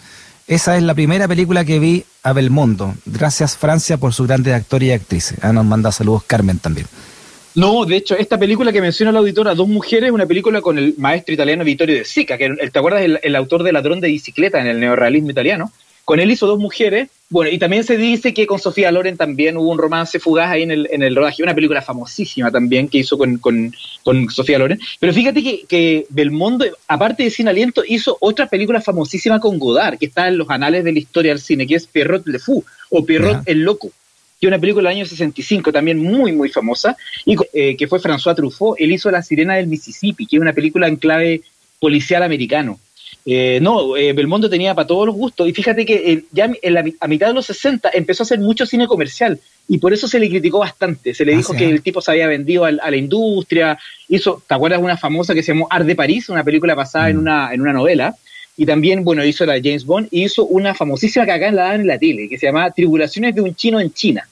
Esa 0.46 0.76
es 0.76 0.82
la 0.82 0.94
primera 0.94 1.28
película 1.28 1.64
que 1.64 1.78
vi 1.78 2.04
a 2.22 2.32
Belmondo. 2.32 2.94
Gracias 3.04 3.56
Francia 3.56 3.98
por 3.98 4.14
sus 4.14 4.26
grandes 4.26 4.54
actores 4.54 4.88
y 4.88 4.92
actrices. 4.92 5.38
Ah, 5.42 5.52
nos 5.52 5.66
manda 5.66 5.92
saludos 5.92 6.22
Carmen 6.26 6.58
también. 6.58 6.86
No, 7.58 7.84
de 7.84 7.96
hecho, 7.96 8.16
esta 8.16 8.38
película 8.38 8.72
que 8.72 8.80
menciona 8.80 9.10
la 9.10 9.18
auditora, 9.18 9.52
Dos 9.52 9.66
Mujeres, 9.66 10.10
es 10.10 10.14
una 10.14 10.26
película 10.26 10.60
con 10.60 10.78
el 10.78 10.94
maestro 10.96 11.34
italiano 11.34 11.64
Vittorio 11.64 11.96
De 11.96 12.04
Sica, 12.04 12.38
que 12.38 12.50
te 12.50 12.78
acuerdas 12.78 13.02
el, 13.02 13.18
el 13.20 13.34
autor 13.34 13.64
de 13.64 13.72
Ladrón 13.72 14.00
de 14.00 14.06
Bicicleta 14.06 14.60
en 14.60 14.68
el 14.68 14.78
neorrealismo 14.78 15.32
italiano. 15.32 15.72
Con 16.04 16.20
él 16.20 16.30
hizo 16.30 16.46
Dos 16.46 16.60
Mujeres. 16.60 17.08
Bueno, 17.30 17.50
y 17.50 17.58
también 17.58 17.82
se 17.82 17.96
dice 17.96 18.32
que 18.32 18.46
con 18.46 18.60
Sofía 18.60 18.92
Loren 18.92 19.16
también 19.16 19.56
hubo 19.56 19.72
un 19.72 19.78
romance 19.78 20.20
fugaz 20.20 20.52
ahí 20.52 20.62
en 20.62 20.70
el, 20.70 20.88
en 20.92 21.02
el 21.02 21.16
rodaje. 21.16 21.42
Una 21.42 21.54
película 21.56 21.82
famosísima 21.82 22.52
también 22.52 22.88
que 22.88 22.98
hizo 22.98 23.18
con, 23.18 23.38
con, 23.38 23.74
con 24.04 24.30
Sofía 24.30 24.60
Loren. 24.60 24.78
Pero 25.00 25.12
fíjate 25.12 25.42
que, 25.42 25.64
que, 25.66 26.06
Belmondo, 26.10 26.64
aparte 26.86 27.24
de 27.24 27.30
Sin 27.30 27.48
Aliento, 27.48 27.82
hizo 27.84 28.16
otra 28.20 28.46
película 28.46 28.80
famosísima 28.80 29.40
con 29.40 29.58
Godard, 29.58 29.98
que 29.98 30.06
está 30.06 30.28
en 30.28 30.38
los 30.38 30.48
anales 30.48 30.84
de 30.84 30.92
la 30.92 31.00
historia 31.00 31.32
del 31.32 31.40
cine, 31.40 31.66
que 31.66 31.74
es 31.74 31.88
Pierrot 31.88 32.24
Le 32.28 32.38
Fou 32.38 32.64
o 32.90 33.04
Pierrot 33.04 33.42
el 33.46 33.62
Loco 33.62 33.90
que 34.40 34.46
una 34.46 34.58
película 34.58 34.88
del 34.88 34.98
año 34.98 35.06
65 35.06 35.72
también 35.72 35.98
muy, 35.98 36.32
muy 36.32 36.48
famosa, 36.48 36.96
y 37.24 37.36
eh, 37.52 37.76
que 37.76 37.88
fue 37.88 38.00
François 38.00 38.34
Truffaut. 38.34 38.76
Él 38.78 38.92
hizo 38.92 39.10
La 39.10 39.22
Sirena 39.22 39.56
del 39.56 39.66
Mississippi, 39.66 40.26
que 40.26 40.36
es 40.36 40.42
una 40.42 40.52
película 40.52 40.86
en 40.86 40.96
clave 40.96 41.42
policial 41.80 42.22
americano. 42.22 42.78
Eh, 43.26 43.58
no, 43.60 43.96
eh, 43.96 44.12
Belmondo 44.12 44.48
tenía 44.48 44.74
para 44.74 44.86
todos 44.86 45.06
los 45.06 45.14
gustos, 45.14 45.48
y 45.48 45.52
fíjate 45.52 45.84
que 45.84 46.24
ya 46.32 46.50
a 47.00 47.08
mitad 47.08 47.26
de 47.26 47.34
los 47.34 47.46
60 47.46 47.90
empezó 47.92 48.22
a 48.22 48.24
hacer 48.24 48.38
mucho 48.38 48.64
cine 48.64 48.86
comercial, 48.86 49.38
y 49.66 49.78
por 49.78 49.92
eso 49.92 50.08
se 50.08 50.18
le 50.18 50.30
criticó 50.30 50.60
bastante. 50.60 51.12
Se 51.12 51.24
le 51.24 51.36
dijo 51.36 51.52
que 51.52 51.68
el 51.68 51.82
tipo 51.82 52.00
se 52.00 52.12
había 52.12 52.26
vendido 52.26 52.64
a, 52.64 52.70
la 52.70 52.96
industria, 52.96 53.78
hizo, 54.08 54.42
¿te 54.46 54.54
acuerdas 54.54 54.80
una 54.80 54.96
famosa 54.96 55.34
que 55.34 55.42
se 55.42 55.52
llamó 55.52 55.66
Art 55.68 55.84
de 55.84 55.96
París, 55.96 56.28
una 56.28 56.44
película 56.44 56.74
basada 56.74 57.10
en, 57.10 57.16
mm. 57.16 57.20
una, 57.20 57.52
en 57.52 57.60
una 57.60 57.72
novela? 57.72 58.16
Y 58.60 58.66
también, 58.66 59.04
bueno, 59.04 59.24
hizo 59.24 59.46
la 59.46 59.54
James 59.54 59.86
Bond 59.86 60.08
y 60.10 60.24
hizo 60.24 60.44
una 60.44 60.74
famosísima 60.74 61.24
que 61.24 61.30
acá 61.30 61.52
la 61.52 61.76
en 61.76 61.86
la 61.86 61.96
tele, 61.96 62.28
que 62.28 62.36
se 62.36 62.46
llama 62.46 62.68
Tribulaciones 62.72 63.32
de 63.32 63.40
un 63.40 63.54
chino 63.54 63.78
en 63.78 63.92
China. 63.92 64.28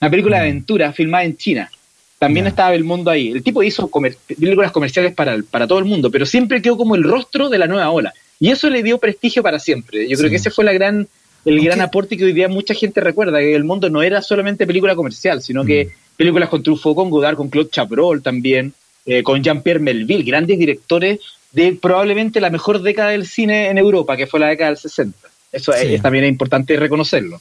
Una 0.00 0.10
película 0.10 0.38
de 0.38 0.44
mm. 0.44 0.48
aventura 0.48 0.92
filmada 0.94 1.24
en 1.24 1.36
China. 1.36 1.70
También 2.18 2.46
estaba 2.46 2.74
el 2.74 2.84
mundo 2.84 3.10
ahí. 3.10 3.30
El 3.32 3.42
tipo 3.42 3.62
hizo 3.62 3.90
películas 4.26 4.72
comerciales 4.72 5.12
para, 5.12 5.36
para 5.50 5.66
todo 5.66 5.78
el 5.78 5.84
mundo, 5.84 6.10
pero 6.10 6.24
siempre 6.24 6.62
quedó 6.62 6.78
como 6.78 6.94
el 6.94 7.04
rostro 7.04 7.50
de 7.50 7.58
la 7.58 7.66
nueva 7.66 7.90
ola. 7.90 8.14
Y 8.40 8.50
eso 8.50 8.70
le 8.70 8.82
dio 8.82 8.96
prestigio 8.96 9.42
para 9.42 9.58
siempre. 9.58 10.08
Yo 10.08 10.16
creo 10.16 10.30
que 10.30 10.36
ese 10.36 10.50
fue 10.50 10.64
la 10.64 10.72
gran, 10.72 11.06
el 11.44 11.60
gran 11.62 11.82
aporte 11.82 12.16
que 12.16 12.24
hoy 12.24 12.32
día 12.32 12.48
mucha 12.48 12.72
gente 12.72 13.02
recuerda, 13.02 13.40
que 13.40 13.54
el 13.54 13.64
mundo 13.64 13.90
no 13.90 14.02
era 14.02 14.22
solamente 14.22 14.66
película 14.66 14.96
comercial, 14.96 15.42
sino 15.42 15.66
que 15.66 15.84
mm. 15.84 16.16
películas 16.16 16.48
con 16.48 16.62
Truffaut, 16.62 16.96
con 16.96 17.10
Godard, 17.10 17.36
con 17.36 17.50
Claude 17.50 17.68
Chabrol 17.68 18.22
también, 18.22 18.72
eh, 19.04 19.22
con 19.22 19.42
Jean-Pierre 19.42 19.80
Melville, 19.80 20.24
grandes 20.24 20.58
directores 20.58 21.20
de 21.52 21.78
probablemente 21.80 22.40
la 22.40 22.50
mejor 22.50 22.82
década 22.82 23.10
del 23.10 23.26
cine 23.26 23.68
en 23.68 23.78
Europa, 23.78 24.16
que 24.16 24.26
fue 24.26 24.40
la 24.40 24.48
década 24.48 24.70
del 24.70 24.78
60. 24.78 25.28
Eso 25.52 25.72
también 26.02 26.24
es 26.24 26.30
importante 26.30 26.76
reconocerlo. 26.76 27.40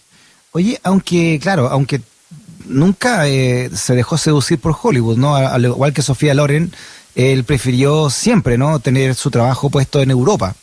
Oye, 0.52 0.80
aunque, 0.84 1.38
claro, 1.42 1.68
aunque 1.68 2.00
nunca 2.68 3.28
eh, 3.28 3.70
se 3.74 3.96
dejó 3.96 4.18
seducir 4.18 4.60
por 4.60 4.76
Hollywood, 4.82 5.18
¿no? 5.18 5.36
Al 5.36 5.66
igual 5.66 5.94
que 5.94 6.02
Sofía 6.02 6.34
Loren, 6.34 6.72
él 7.16 7.44
prefirió 7.44 8.10
siempre, 8.10 8.58
¿no? 8.58 8.80
Tener 8.80 9.16
su 9.16 9.32
trabajo 9.32 9.70
puesto 9.70 10.02
en 10.02 10.12
Europa. 10.12 10.56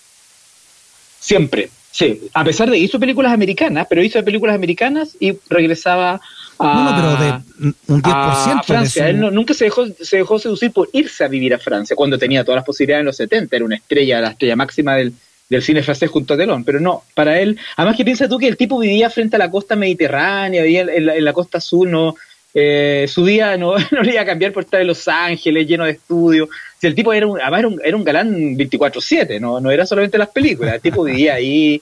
Siempre, 1.21 1.71
sí. 1.91 2.23
A 2.35 2.45
pesar 2.45 2.71
de 2.71 2.79
hizo 2.79 2.99
películas 2.99 3.33
americanas, 3.33 3.87
pero 3.89 4.03
hizo 4.03 4.23
películas 4.25 4.55
americanas 4.55 5.17
y 5.21 5.39
regresaba 5.49 6.21
a, 6.63 6.75
no, 6.75 6.85
no, 6.85 6.97
pero 6.97 7.17
de 7.17 7.75
un 7.89 8.03
10% 8.03 8.65
Francia. 8.65 9.09
Él 9.09 9.21
nunca 9.21 9.55
se 9.55 9.65
dejó, 9.65 9.87
se 10.01 10.19
dejó 10.19 10.39
seducir 10.39 10.73
por 10.73 10.89
irse 10.93 11.25
a 11.25 11.29
vivir 11.29 11.55
a 11.55 11.59
Francia, 11.59 11.97
cuando 11.97 12.19
tenía 12.19 12.45
todas 12.45 12.57
las 12.57 12.65
posibilidades 12.65 13.03
en 13.03 13.07
los 13.07 13.17
70, 13.17 13.57
era 13.57 13.65
una 13.65 13.77
estrella, 13.77 14.21
la 14.21 14.31
estrella 14.31 14.57
máxima 14.57 14.97
del, 14.97 15.13
del 15.53 15.63
cine 15.63 15.83
francés 15.83 16.11
junto 16.11 16.35
a 16.35 16.37
Telón, 16.37 16.65
pero 16.65 16.81
no, 16.81 17.05
para 17.15 17.39
él, 17.39 17.59
además 17.77 17.97
que 17.97 18.05
piensa 18.05 18.29
tú 18.29 18.39
que 18.39 18.49
el 18.49 18.57
tipo 18.57 18.79
vivía 18.79 19.11
frente 19.11 19.37
a 19.37 19.39
la 19.39 19.51
costa 19.51 19.77
mediterránea, 19.77 20.63
vivía 20.63 20.83
en 20.83 21.25
la, 21.25 21.33
costa 21.33 21.61
sur, 21.61 21.87
no, 21.87 22.17
eh, 22.55 23.07
su 23.09 23.25
día 23.25 23.57
no, 23.57 23.75
no, 23.91 24.03
le 24.03 24.13
iba 24.13 24.23
a 24.23 24.27
cambiar 24.27 24.53
por 24.53 24.65
estar 24.65 24.81
en 24.81 24.87
Los 24.87 25.07
Ángeles, 25.09 25.67
lleno 25.69 25.85
de 25.85 25.93
estudios. 25.93 26.49
Si 26.81 26.87
el 26.87 26.95
tipo 26.95 27.13
era 27.13 27.27
un, 27.27 27.41
además 27.41 27.59
era 27.61 27.69
un, 27.69 27.81
era 27.85 27.97
un 27.97 28.05
galán 28.05 28.57
24-7, 28.57 29.39
no, 29.41 29.61
no 29.61 29.71
era 29.71 29.87
solamente 29.87 30.19
las 30.19 30.31
películas, 30.31 30.75
el 30.75 30.81
tipo 30.81 31.05
vivía 31.05 31.35
ahí 31.35 31.81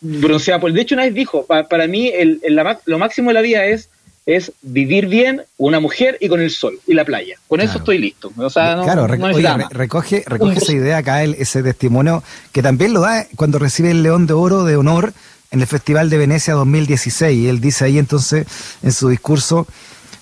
bronceado. 0.00 0.68
De 0.68 0.80
hecho, 0.80 0.94
una 0.94 1.04
vez 1.04 1.14
dijo, 1.14 1.46
para 1.46 1.86
mí 1.86 2.08
el, 2.08 2.40
lo 2.84 2.98
máximo 2.98 3.30
de 3.30 3.34
la 3.34 3.40
vida 3.40 3.64
es 3.64 3.88
es 4.36 4.52
vivir 4.62 5.06
bien, 5.06 5.42
una 5.56 5.80
mujer 5.80 6.16
y 6.20 6.28
con 6.28 6.40
el 6.40 6.50
sol 6.50 6.78
y 6.86 6.94
la 6.94 7.04
playa. 7.04 7.36
Con 7.48 7.60
eso 7.60 7.78
estoy 7.78 7.98
listo. 7.98 8.30
claro, 8.30 9.06
recoge, 9.06 10.24
recoge 10.26 10.58
esa 10.58 10.72
idea 10.72 10.98
acá, 10.98 11.22
ese 11.24 11.62
testimonio, 11.62 12.22
que 12.52 12.62
también 12.62 12.92
lo 12.92 13.00
da 13.00 13.26
cuando 13.36 13.58
recibe 13.58 13.90
el 13.90 14.02
León 14.02 14.26
de 14.26 14.34
Oro 14.34 14.64
de 14.64 14.76
Honor 14.76 15.12
en 15.50 15.60
el 15.60 15.66
Festival 15.66 16.10
de 16.10 16.18
Venecia 16.18 16.54
2016. 16.54 17.38
Y 17.38 17.48
él 17.48 17.60
dice 17.60 17.84
ahí 17.84 17.98
entonces 17.98 18.46
en 18.82 18.92
su 18.92 19.08
discurso, 19.08 19.66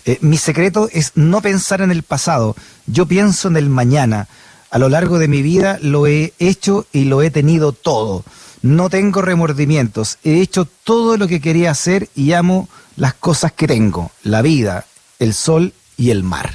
eh, 0.05 0.19
mi 0.23 0.39
secreto 0.39 0.89
es 0.93 1.13
no 1.15 1.43
pensar 1.43 1.81
en 1.83 1.91
el 1.91 2.03
pasado, 2.03 2.57
yo 2.87 3.07
pienso 3.07 3.49
en 3.49 3.57
el 3.57 3.69
mañana. 3.69 4.29
A 4.71 4.79
lo 4.79 4.89
largo 4.89 5.19
de 5.19 5.29
mi 5.29 5.43
vida 5.43 5.79
lo 5.83 6.07
he 6.07 6.33
hecho 6.39 6.87
y 6.93 7.05
lo 7.05 7.23
he 7.23 7.31
tenido 7.31 7.73
todo. 7.73 8.25
No 8.61 8.91
tengo 8.91 9.23
remordimientos. 9.23 10.19
He 10.25 10.41
hecho 10.41 10.67
todo 10.85 11.17
lo 11.17 11.29
que 11.29 11.41
quería 11.41 11.71
hacer 11.71 12.09
y 12.15 12.33
amo 12.33 12.69
las 12.99 13.15
cosas 13.15 13.53
que 13.53 13.67
tengo, 13.67 14.11
la 14.25 14.43
vida, 14.43 14.85
el 15.19 15.33
sol 15.33 15.73
y 15.97 16.11
el 16.11 16.23
mar. 16.23 16.51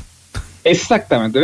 Exactamente, 0.65 1.39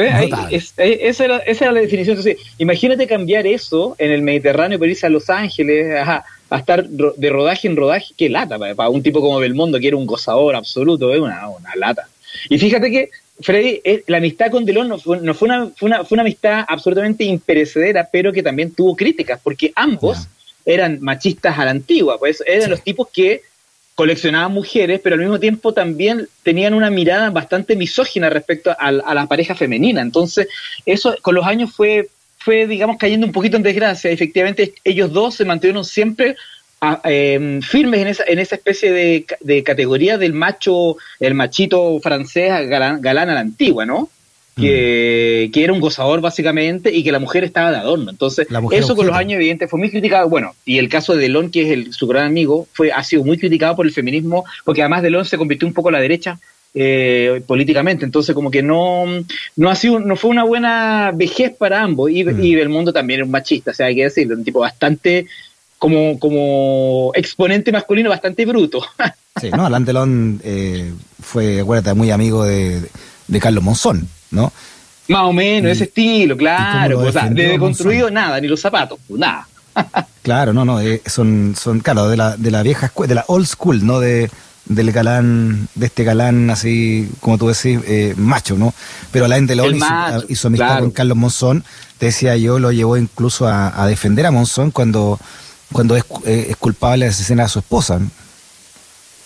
esa, 0.52 1.26
era, 1.26 1.72
la 1.72 1.82
definición. 1.82 2.18
Entonces, 2.18 2.38
imagínate 2.58 3.06
cambiar 3.06 3.46
eso 3.48 3.96
en 3.98 4.12
el 4.12 4.22
Mediterráneo 4.22 4.80
para 4.80 4.92
irse 4.92 5.06
a 5.06 5.10
Los 5.10 5.30
Ángeles, 5.30 5.94
a 6.08 6.24
estar 6.58 6.88
de 6.88 7.30
rodaje 7.30 7.68
en 7.68 7.76
rodaje, 7.76 8.14
qué 8.18 8.30
lata 8.30 8.58
para, 8.58 8.90
un 8.90 9.04
tipo 9.04 9.20
como 9.20 9.40
Belmondo, 9.40 9.80
que 9.80 9.90
era 9.90 9.98
un 9.98 10.06
gozador 10.06 10.56
absoluto, 10.56 11.14
es 11.14 11.20
una, 11.20 11.42
lata. 11.76 12.08
Y 12.50 12.58
fíjate 12.58 12.90
que, 12.92 13.10
Freddy, 13.42 13.82
eh, 13.84 14.04
la 14.08 14.18
amistad 14.18 14.52
con 14.52 14.64
Delon 14.64 14.88
no, 14.88 15.00
fue, 15.00 15.18
una, 15.18 15.34
fue, 15.34 15.48
una, 15.48 16.04
fue 16.06 16.16
una 16.16 16.22
amistad 16.22 16.66
absolutamente 16.68 17.24
imperecedera, 17.26 18.08
pero 18.10 18.32
que 18.32 18.44
también 18.44 18.72
tuvo 18.72 18.96
críticas, 18.96 19.40
porque 19.44 19.74
ambos 19.76 20.28
eran 20.66 21.00
machistas 21.02 21.58
a 21.58 21.66
la 21.66 21.72
antigua, 21.72 22.18
pues 22.18 22.42
eran 22.46 22.70
los 22.70 22.84
tipos 22.84 23.10
que 23.12 23.42
coleccionaban 24.00 24.54
mujeres, 24.54 25.02
pero 25.04 25.16
al 25.16 25.20
mismo 25.20 25.42
tiempo 25.42 25.74
también 25.74 26.26
tenían 26.42 26.74
una 26.74 26.90
mirada 26.90 27.32
bastante 27.32 27.76
misógina 27.76 28.30
respecto 28.30 28.74
a, 28.80 28.94
la 28.94 29.26
pareja 29.26 29.56
femenina. 29.56 30.00
Entonces, 30.00 30.48
eso 30.86 31.18
con 31.22 31.36
los 31.36 31.46
años 31.46 31.74
fue, 31.74 32.08
fue, 32.38 32.66
digamos, 32.66 32.96
cayendo 32.98 33.28
un 33.28 33.34
poquito 33.34 33.58
en 33.58 33.64
desgracia. 33.64 34.10
Efectivamente, 34.10 34.74
ellos 34.86 35.12
dos 35.12 35.36
se 35.36 35.44
mantuvieron 35.44 35.84
siempre 35.84 36.38
em, 37.04 37.62
firmes 37.62 38.00
en 38.00 38.08
esa, 38.08 38.24
en 38.26 38.40
esa 38.40 38.56
especie 38.56 39.26
de, 39.42 39.64
categoría 39.66 40.18
del 40.18 40.32
macho, 40.32 40.96
el 41.20 41.34
machito 41.34 42.00
francés 42.00 42.70
galán, 42.70 43.02
galán 43.02 43.30
a 43.30 43.34
la 43.34 43.42
antigua, 43.42 43.86
¿no? 43.86 44.08
Que, 44.60 45.52
era 45.56 45.74
un 45.74 45.80
gozador 45.80 46.22
básicamente 46.22 46.94
y 46.94 47.04
que 47.04 47.12
la 47.12 47.20
mujer 47.20 47.44
estaba 47.44 47.72
de 47.72 47.78
adorno. 47.78 48.10
Entonces, 48.10 48.48
eso 48.72 48.96
con 48.96 49.08
los 49.08 49.16
años 49.16 49.38
evidentes 49.38 49.70
fue 49.70 49.80
muy 49.80 49.90
criticado. 49.90 50.30
Bueno, 50.30 50.56
y 50.66 50.78
el 50.78 50.90
caso 50.90 51.16
de 51.16 51.22
Delon, 51.24 51.52
que 51.52 51.64
es 51.64 51.72
el, 51.72 51.94
su 51.94 52.08
gran 52.08 52.26
amigo, 52.26 52.68
fue, 52.74 52.92
ha 52.92 53.04
sido 53.04 53.24
muy 53.24 53.38
criticado 53.38 53.76
por 53.76 53.86
el 53.86 53.92
feminismo, 53.92 54.46
porque 54.64 54.82
además 54.82 55.02
Delon 55.02 55.26
se 55.26 55.38
convirtió 55.38 55.68
un 55.68 55.74
poco 55.74 55.90
a 55.90 55.94
la 55.94 56.00
derecha 56.00 56.40
eh, 56.74 57.42
políticamente. 57.48 58.06
Entonces, 58.06 58.36
como 58.36 58.52
que 58.52 58.62
no, 58.62 59.06
no 59.56 59.70
ha 59.70 59.76
sido, 59.76 60.00
no 60.00 60.16
fue 60.16 60.30
una 60.30 60.44
buena 60.44 61.12
vejez 61.14 61.56
para 61.58 61.82
ambos. 61.82 62.12
Y, 62.12 62.24
mm. 62.24 62.44
y 62.44 62.56
Belmondo 62.56 62.94
también 62.94 63.22
es 63.22 63.26
un 63.26 63.32
machista, 63.32 63.72
o 63.72 63.74
sea, 63.74 63.88
hay 63.88 63.96
que 63.96 64.04
decirlo, 64.04 64.36
un 64.36 64.44
tipo 64.44 64.60
bastante 64.60 65.26
como, 65.80 66.20
como 66.20 67.12
exponente 67.16 67.72
masculino 67.72 68.10
bastante 68.10 68.46
bruto. 68.46 68.84
sí, 69.42 69.50
no, 69.50 69.66
Alain 69.66 69.86
Delon 69.86 70.42
eh, 70.44 70.92
fue, 71.22 71.62
acuérdate, 71.62 71.96
muy 71.96 72.12
amigo 72.12 72.44
de, 72.44 72.84
de 73.28 73.40
Carlos 73.40 73.64
Monzón. 73.64 74.08
¿No? 74.32 74.52
Más 75.08 75.24
o 75.24 75.34
menos, 75.34 75.72
ese 75.72 75.86
estilo, 75.86 76.38
claro. 76.38 77.00
O 77.00 77.12
sea, 77.12 77.30
de 77.30 77.58
construido 77.58 78.12
nada, 78.12 78.40
ni 78.40 78.48
los 78.48 78.62
zapatos, 78.62 79.00
pues, 79.08 79.20
nada. 79.20 79.48
claro, 80.22 80.54
no, 80.54 80.66
no, 80.66 80.80
eh, 80.80 81.02
son, 81.06 81.56
son, 81.58 81.80
claro, 81.80 82.08
de 82.10 82.18
la, 82.18 82.38
de 82.38 82.52
la 82.52 82.64
vieja 82.64 82.88
escuela, 82.88 83.10
de 83.10 83.16
la 83.16 83.26
old 83.28 83.48
school, 83.48 83.86
¿no? 83.86 84.00
De, 84.00 84.30
del 84.70 84.92
galán, 84.92 85.68
de 85.74 85.88
este 85.88 86.04
galán 86.04 86.50
así, 86.52 87.10
como 87.20 87.38
tú 87.38 87.48
decís, 87.48 87.80
eh, 87.88 88.14
macho, 88.18 88.56
¿no? 88.56 88.74
Pero 89.12 89.26
Alain 89.26 89.48
Delon 89.48 89.76
y, 89.76 89.80
su, 89.80 89.86
y 90.30 90.36
su 90.36 90.48
amistad 90.48 90.80
con 90.80 90.92
Carlos 90.92 91.18
Monzón, 91.18 91.64
te 91.98 92.08
decía 92.08 92.38
yo, 92.38 92.60
lo 92.60 92.72
llevó 92.72 92.96
incluso 92.96 93.48
a, 93.48 93.86
defender 93.88 94.28
a 94.28 94.32
Monzón 94.32 94.70
cuando, 94.72 95.20
cuando 95.74 95.96
es, 95.96 96.04
eh, 96.26 96.48
es 96.50 96.58
culpable 96.58 97.06
de 97.06 97.12
asesinar 97.12 97.48
a 97.48 97.50
su 97.50 97.60
esposa. 97.60 98.00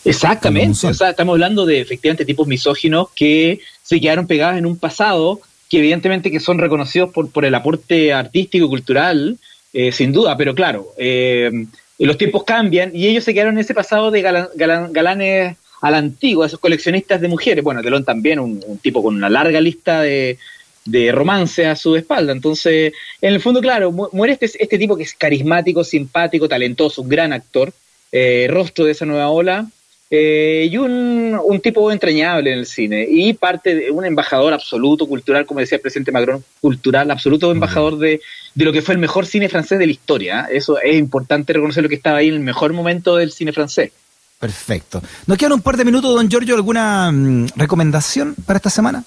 Exactamente, 0.06 0.88
o 0.88 0.94
sea, 0.94 1.12
estamos 1.12 1.34
hablando 1.34 1.66
de 1.66 1.80
efectivamente 1.80 2.26
tipos 2.26 2.48
misóginos 2.48 3.08
que 3.16 3.60
se 3.82 4.02
quedaron 4.02 4.28
pegados 4.28 4.58
en 4.58 4.66
un 4.66 4.78
pasado 4.78 5.40
que 5.70 5.80
evidentemente 5.80 6.30
que 6.30 6.40
son 6.40 6.60
reconocidos 6.60 7.10
por, 7.12 7.32
por 7.32 7.46
el 7.46 7.56
aporte 7.56 8.14
artístico 8.14 8.66
y 8.66 8.70
cultural, 8.70 9.38
eh, 9.72 9.92
sin 9.92 10.12
duda, 10.12 10.38
pero 10.38 10.54
claro, 10.54 10.88
eh, 10.98 11.66
los 12.00 12.18
tiempos 12.18 12.44
cambian 12.44 12.92
y 12.94 13.08
ellos 13.08 13.24
se 13.24 13.34
quedaron 13.34 13.56
en 13.56 13.62
ese 13.62 13.74
pasado 13.74 14.12
de 14.12 14.22
galanes 14.22 15.58
a 15.82 15.92
la 15.92 15.98
antigua, 15.98 16.46
esos 16.48 16.60
coleccionistas 16.60 17.20
de 17.22 17.28
mujeres. 17.28 17.64
Bueno, 17.64 17.82
Telón 17.82 18.06
también, 18.06 18.40
un, 18.40 18.62
tipo 18.82 19.02
con 19.04 19.16
una 19.16 19.30
larga 19.30 19.60
lista 19.60 20.02
de, 20.02 20.38
de 20.86 21.12
romance 21.12 21.66
a 21.66 21.76
su 21.76 21.96
espalda. 21.96 22.32
Entonces, 22.32 22.94
en 23.22 23.34
el 23.34 23.42
fondo, 23.42 23.62
claro, 23.62 23.92
muere 23.92 24.34
este, 24.34 24.46
este 24.46 24.78
tipo 24.78 24.96
que 24.96 25.04
es 25.04 25.14
carismático, 25.14 25.84
simpático, 25.84 26.48
talentoso, 26.48 27.02
un 27.02 27.10
gran 27.10 27.34
actor, 27.34 27.74
eh, 28.12 28.48
rostro 28.50 28.86
de 28.86 28.92
esa 28.92 29.06
nueva 29.06 29.30
ola, 29.30 29.68
eh, 30.16 30.70
y 30.70 30.78
un, 30.78 31.40
un, 31.44 31.60
tipo 31.60 31.92
entrañable 31.92 32.54
en 32.54 32.60
el 32.60 32.68
cine 32.68 33.04
y 33.10 33.34
parte 33.34 33.74
de 33.74 33.90
un 33.90 34.06
embajador 34.06 34.54
absoluto 34.54 35.08
cultural, 35.08 35.48
como 35.48 35.60
decía 35.60 35.78
el 35.78 35.82
presidente 35.82 36.12
Macron, 36.12 36.44
cultural, 36.62 37.10
absoluto 37.10 37.52
embajador 37.52 37.98
de, 37.98 38.22
de, 38.54 38.64
lo 38.64 38.72
que 38.72 38.84
fue 38.84 38.94
el 38.94 39.00
mejor 39.00 39.26
cine 39.26 39.50
francés 39.50 39.80
de 39.80 39.88
la 39.88 39.92
historia. 39.92 40.48
Eso 40.52 40.80
es 40.80 40.98
importante 40.98 41.52
reconocer 41.52 41.82
lo 41.82 41.90
que 41.90 41.96
estaba 41.96 42.20
ahí 42.20 42.28
en 42.28 42.36
el 42.36 42.42
mejor 42.42 42.74
momento 42.74 43.16
del 43.16 43.32
cine 43.32 43.54
francés. 43.54 43.92
Perfecto. 44.38 45.02
Nos 45.26 45.36
quedan 45.36 45.54
un 45.54 45.64
par 45.64 45.78
de 45.78 45.86
minutos, 45.86 46.14
don 46.14 46.30
Giorgio, 46.30 46.54
¿alguna 46.54 47.12
mm, 47.12 47.48
recomendación 47.56 48.36
para 48.46 48.58
esta 48.58 48.70
semana? 48.70 49.04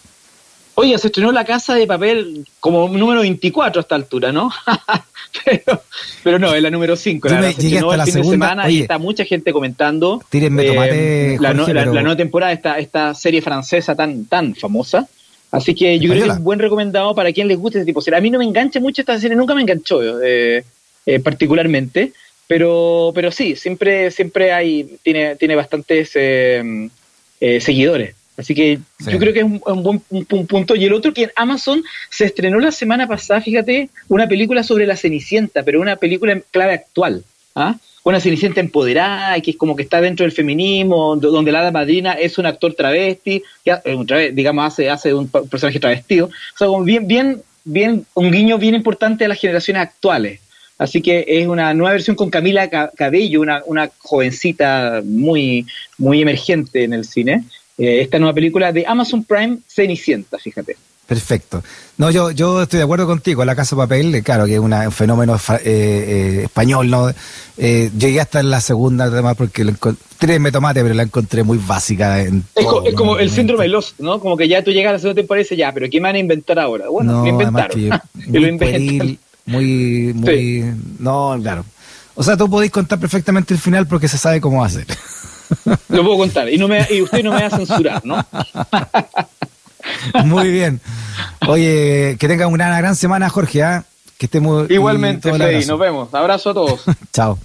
Oye, 0.78 0.98
se 0.98 1.06
estrenó 1.06 1.32
La 1.32 1.46
Casa 1.46 1.74
de 1.74 1.86
Papel 1.86 2.46
como 2.60 2.86
número 2.86 3.22
24 3.22 3.78
a 3.78 3.80
esta 3.80 3.94
altura, 3.94 4.30
¿no? 4.30 4.52
pero, 6.22 6.38
no, 6.38 6.54
es 6.54 6.62
la 6.62 6.68
número 6.68 6.96
5. 6.96 7.30
La, 7.30 7.40
se 7.40 7.48
estrenó 7.48 7.94
el 7.94 8.02
fin 8.02 8.14
de 8.14 8.24
semana 8.24 8.70
y 8.70 8.80
está 8.80 8.98
mucha 8.98 9.24
gente 9.24 9.54
comentando. 9.54 10.22
Tírenme 10.28 10.66
tomate, 10.66 11.34
eh, 11.34 11.38
la, 11.40 11.54
nueva 11.54 12.14
temporada 12.14 12.50
de 12.50 12.56
esta, 12.56 12.78
esta 12.78 13.14
serie 13.14 13.40
francesa 13.40 13.94
tan, 13.94 14.26
tan 14.26 14.54
famosa. 14.54 15.08
Así 15.50 15.74
que 15.74 15.98
yo 15.98 16.10
creo 16.10 16.24
que 16.24 16.30
es 16.30 16.36
un 16.36 16.44
buen 16.44 16.58
recomendado 16.58 17.14
para 17.14 17.32
quien 17.32 17.48
les 17.48 17.56
guste 17.56 17.78
este 17.78 17.86
tipo 17.86 18.00
de 18.00 18.04
serie. 18.04 18.18
A 18.18 18.20
mí 18.20 18.28
no 18.28 18.38
me 18.38 18.44
engancha 18.44 18.78
mucho 18.78 19.00
esta 19.00 19.18
serie, 19.18 19.34
nunca 19.34 19.54
me 19.54 19.62
enganchó 19.62 20.22
eh, 20.22 20.62
eh, 21.06 21.20
particularmente, 21.20 22.12
pero, 22.46 23.12
pero 23.14 23.32
sí, 23.32 23.56
siempre, 23.56 24.10
siempre 24.10 24.52
hay, 24.52 24.98
tiene, 25.02 25.36
tiene 25.36 25.56
bastantes 25.56 26.10
seguidores. 26.10 28.15
Así 28.36 28.54
que 28.54 28.78
yo 28.98 29.18
creo 29.18 29.32
que 29.32 29.40
es 29.40 29.44
un, 29.44 29.82
buen 29.82 30.00
punto. 30.46 30.76
Y 30.76 30.84
el 30.84 30.92
otro 30.92 31.14
que 31.14 31.24
en 31.24 31.32
Amazon 31.36 31.82
se 32.10 32.26
estrenó 32.26 32.60
la 32.60 32.70
semana 32.70 33.08
pasada, 33.08 33.40
fíjate, 33.40 33.88
una 34.08 34.28
película 34.28 34.62
sobre 34.62 34.86
la 34.86 34.96
Cenicienta, 34.96 35.62
pero 35.62 35.80
una 35.80 35.96
película 35.96 36.32
en 36.32 36.44
clave 36.50 36.74
actual. 36.74 37.24
¿ah? 37.54 37.76
Una 38.04 38.20
Cenicienta 38.20 38.60
empoderada, 38.60 39.40
que 39.40 39.52
es 39.52 39.56
como 39.56 39.74
que 39.74 39.84
está 39.84 40.00
dentro 40.00 40.24
del 40.24 40.32
feminismo, 40.32 41.16
donde 41.16 41.50
la 41.50 41.60
hada 41.60 41.70
madrina 41.70 42.12
es 42.12 42.36
un 42.36 42.46
actor 42.46 42.74
travesti, 42.74 43.42
que, 43.64 43.74
eh, 43.84 44.32
digamos, 44.34 44.66
hace, 44.66 44.90
hace 44.90 45.14
un 45.14 45.28
personaje 45.28 45.80
travestido. 45.80 46.26
O 46.26 46.58
sea, 46.58 46.68
bien, 46.84 47.08
bien, 47.08 47.42
bien, 47.64 48.06
un 48.14 48.30
guiño 48.30 48.58
bien 48.58 48.74
importante 48.74 49.24
a 49.24 49.28
las 49.28 49.40
generaciones 49.40 49.82
actuales. 49.82 50.40
Así 50.78 51.00
que 51.00 51.24
es 51.26 51.46
una 51.46 51.72
nueva 51.72 51.92
versión 51.92 52.16
con 52.16 52.28
Camila 52.28 52.68
Cabello, 52.68 53.40
una, 53.40 53.62
una 53.64 53.90
jovencita 53.98 55.00
muy, 55.02 55.64
muy 55.96 56.20
emergente 56.20 56.84
en 56.84 56.92
el 56.92 57.06
cine. 57.06 57.44
Eh, 57.78 58.00
esta 58.00 58.18
nueva 58.18 58.34
película 58.34 58.72
de 58.72 58.86
Amazon 58.86 59.24
Prime, 59.24 59.58
Cenicienta, 59.68 60.38
fíjate. 60.38 60.76
Perfecto. 61.06 61.62
No, 61.98 62.10
yo, 62.10 62.32
yo 62.32 62.62
estoy 62.62 62.78
de 62.78 62.84
acuerdo 62.84 63.06
contigo. 63.06 63.44
La 63.44 63.54
Casa 63.54 63.76
de 63.76 63.82
Papel, 63.82 64.14
eh, 64.14 64.22
claro, 64.22 64.46
que 64.46 64.54
es 64.54 64.58
un 64.58 64.72
fenómeno 64.90 65.38
eh, 65.62 66.42
español, 66.44 66.90
¿no? 66.90 67.12
llegué 67.56 68.20
hasta 68.20 68.40
en 68.40 68.50
la 68.50 68.60
segunda, 68.60 69.04
además, 69.04 69.36
porque 69.36 69.64
me 70.40 70.50
tomate, 70.50 70.82
pero 70.82 70.94
la 70.94 71.04
encontré 71.04 71.44
muy 71.44 71.58
básica. 71.58 72.20
En 72.22 72.44
es, 72.54 72.94
como 72.94 73.18
el 73.18 73.30
síndrome 73.30 73.64
de 73.64 73.68
los, 73.68 73.94
¿no? 73.98 74.18
Como 74.18 74.36
que 74.36 74.48
ya 74.48 74.64
tú 74.64 74.72
llegas 74.72 74.90
a 74.90 74.92
la 74.94 74.98
segunda 74.98 75.20
temporada 75.20 75.42
y 75.42 75.44
dices, 75.44 75.58
ya, 75.58 75.72
pero 75.72 75.88
¿qué 75.88 76.00
me 76.00 76.08
van 76.08 76.16
a 76.16 76.18
inventar 76.18 76.58
ahora? 76.58 76.88
Bueno, 76.88 77.22
lo 77.22 77.28
inventaron. 77.28 77.78
muy, 78.14 78.40
lo 78.40 78.48
inventan. 78.48 79.18
muy, 79.46 80.12
muy. 80.12 80.74
No, 80.98 81.38
claro. 81.40 81.64
O 82.16 82.24
sea, 82.24 82.36
tú 82.36 82.50
podéis 82.50 82.72
contar 82.72 82.98
perfectamente 82.98 83.54
el 83.54 83.60
final 83.60 83.86
porque 83.86 84.08
se 84.08 84.18
sabe 84.18 84.40
cómo 84.40 84.64
hacer. 84.64 84.86
Lo 85.88 86.04
puedo 86.04 86.18
contar. 86.18 86.48
Y, 86.52 86.58
no 86.58 86.68
me, 86.68 86.86
y 86.90 87.02
usted 87.02 87.22
no 87.22 87.32
me 87.32 87.40
va 87.40 87.46
a 87.46 87.50
censurar, 87.50 88.04
¿no? 88.04 88.24
Muy 90.24 90.50
bien. 90.50 90.80
Oye, 91.46 92.16
que 92.18 92.28
tenga 92.28 92.46
una 92.46 92.76
gran 92.78 92.96
semana, 92.96 93.28
Jorge. 93.28 93.62
¿ah? 93.62 93.84
Que 94.18 94.26
esté 94.26 94.40
muy 94.40 94.66
Igualmente, 94.70 95.32
Freddy. 95.32 95.66
Nos 95.66 95.78
vemos. 95.78 96.12
Abrazo 96.14 96.50
a 96.50 96.54
todos. 96.54 96.80
Chao. 97.12 97.38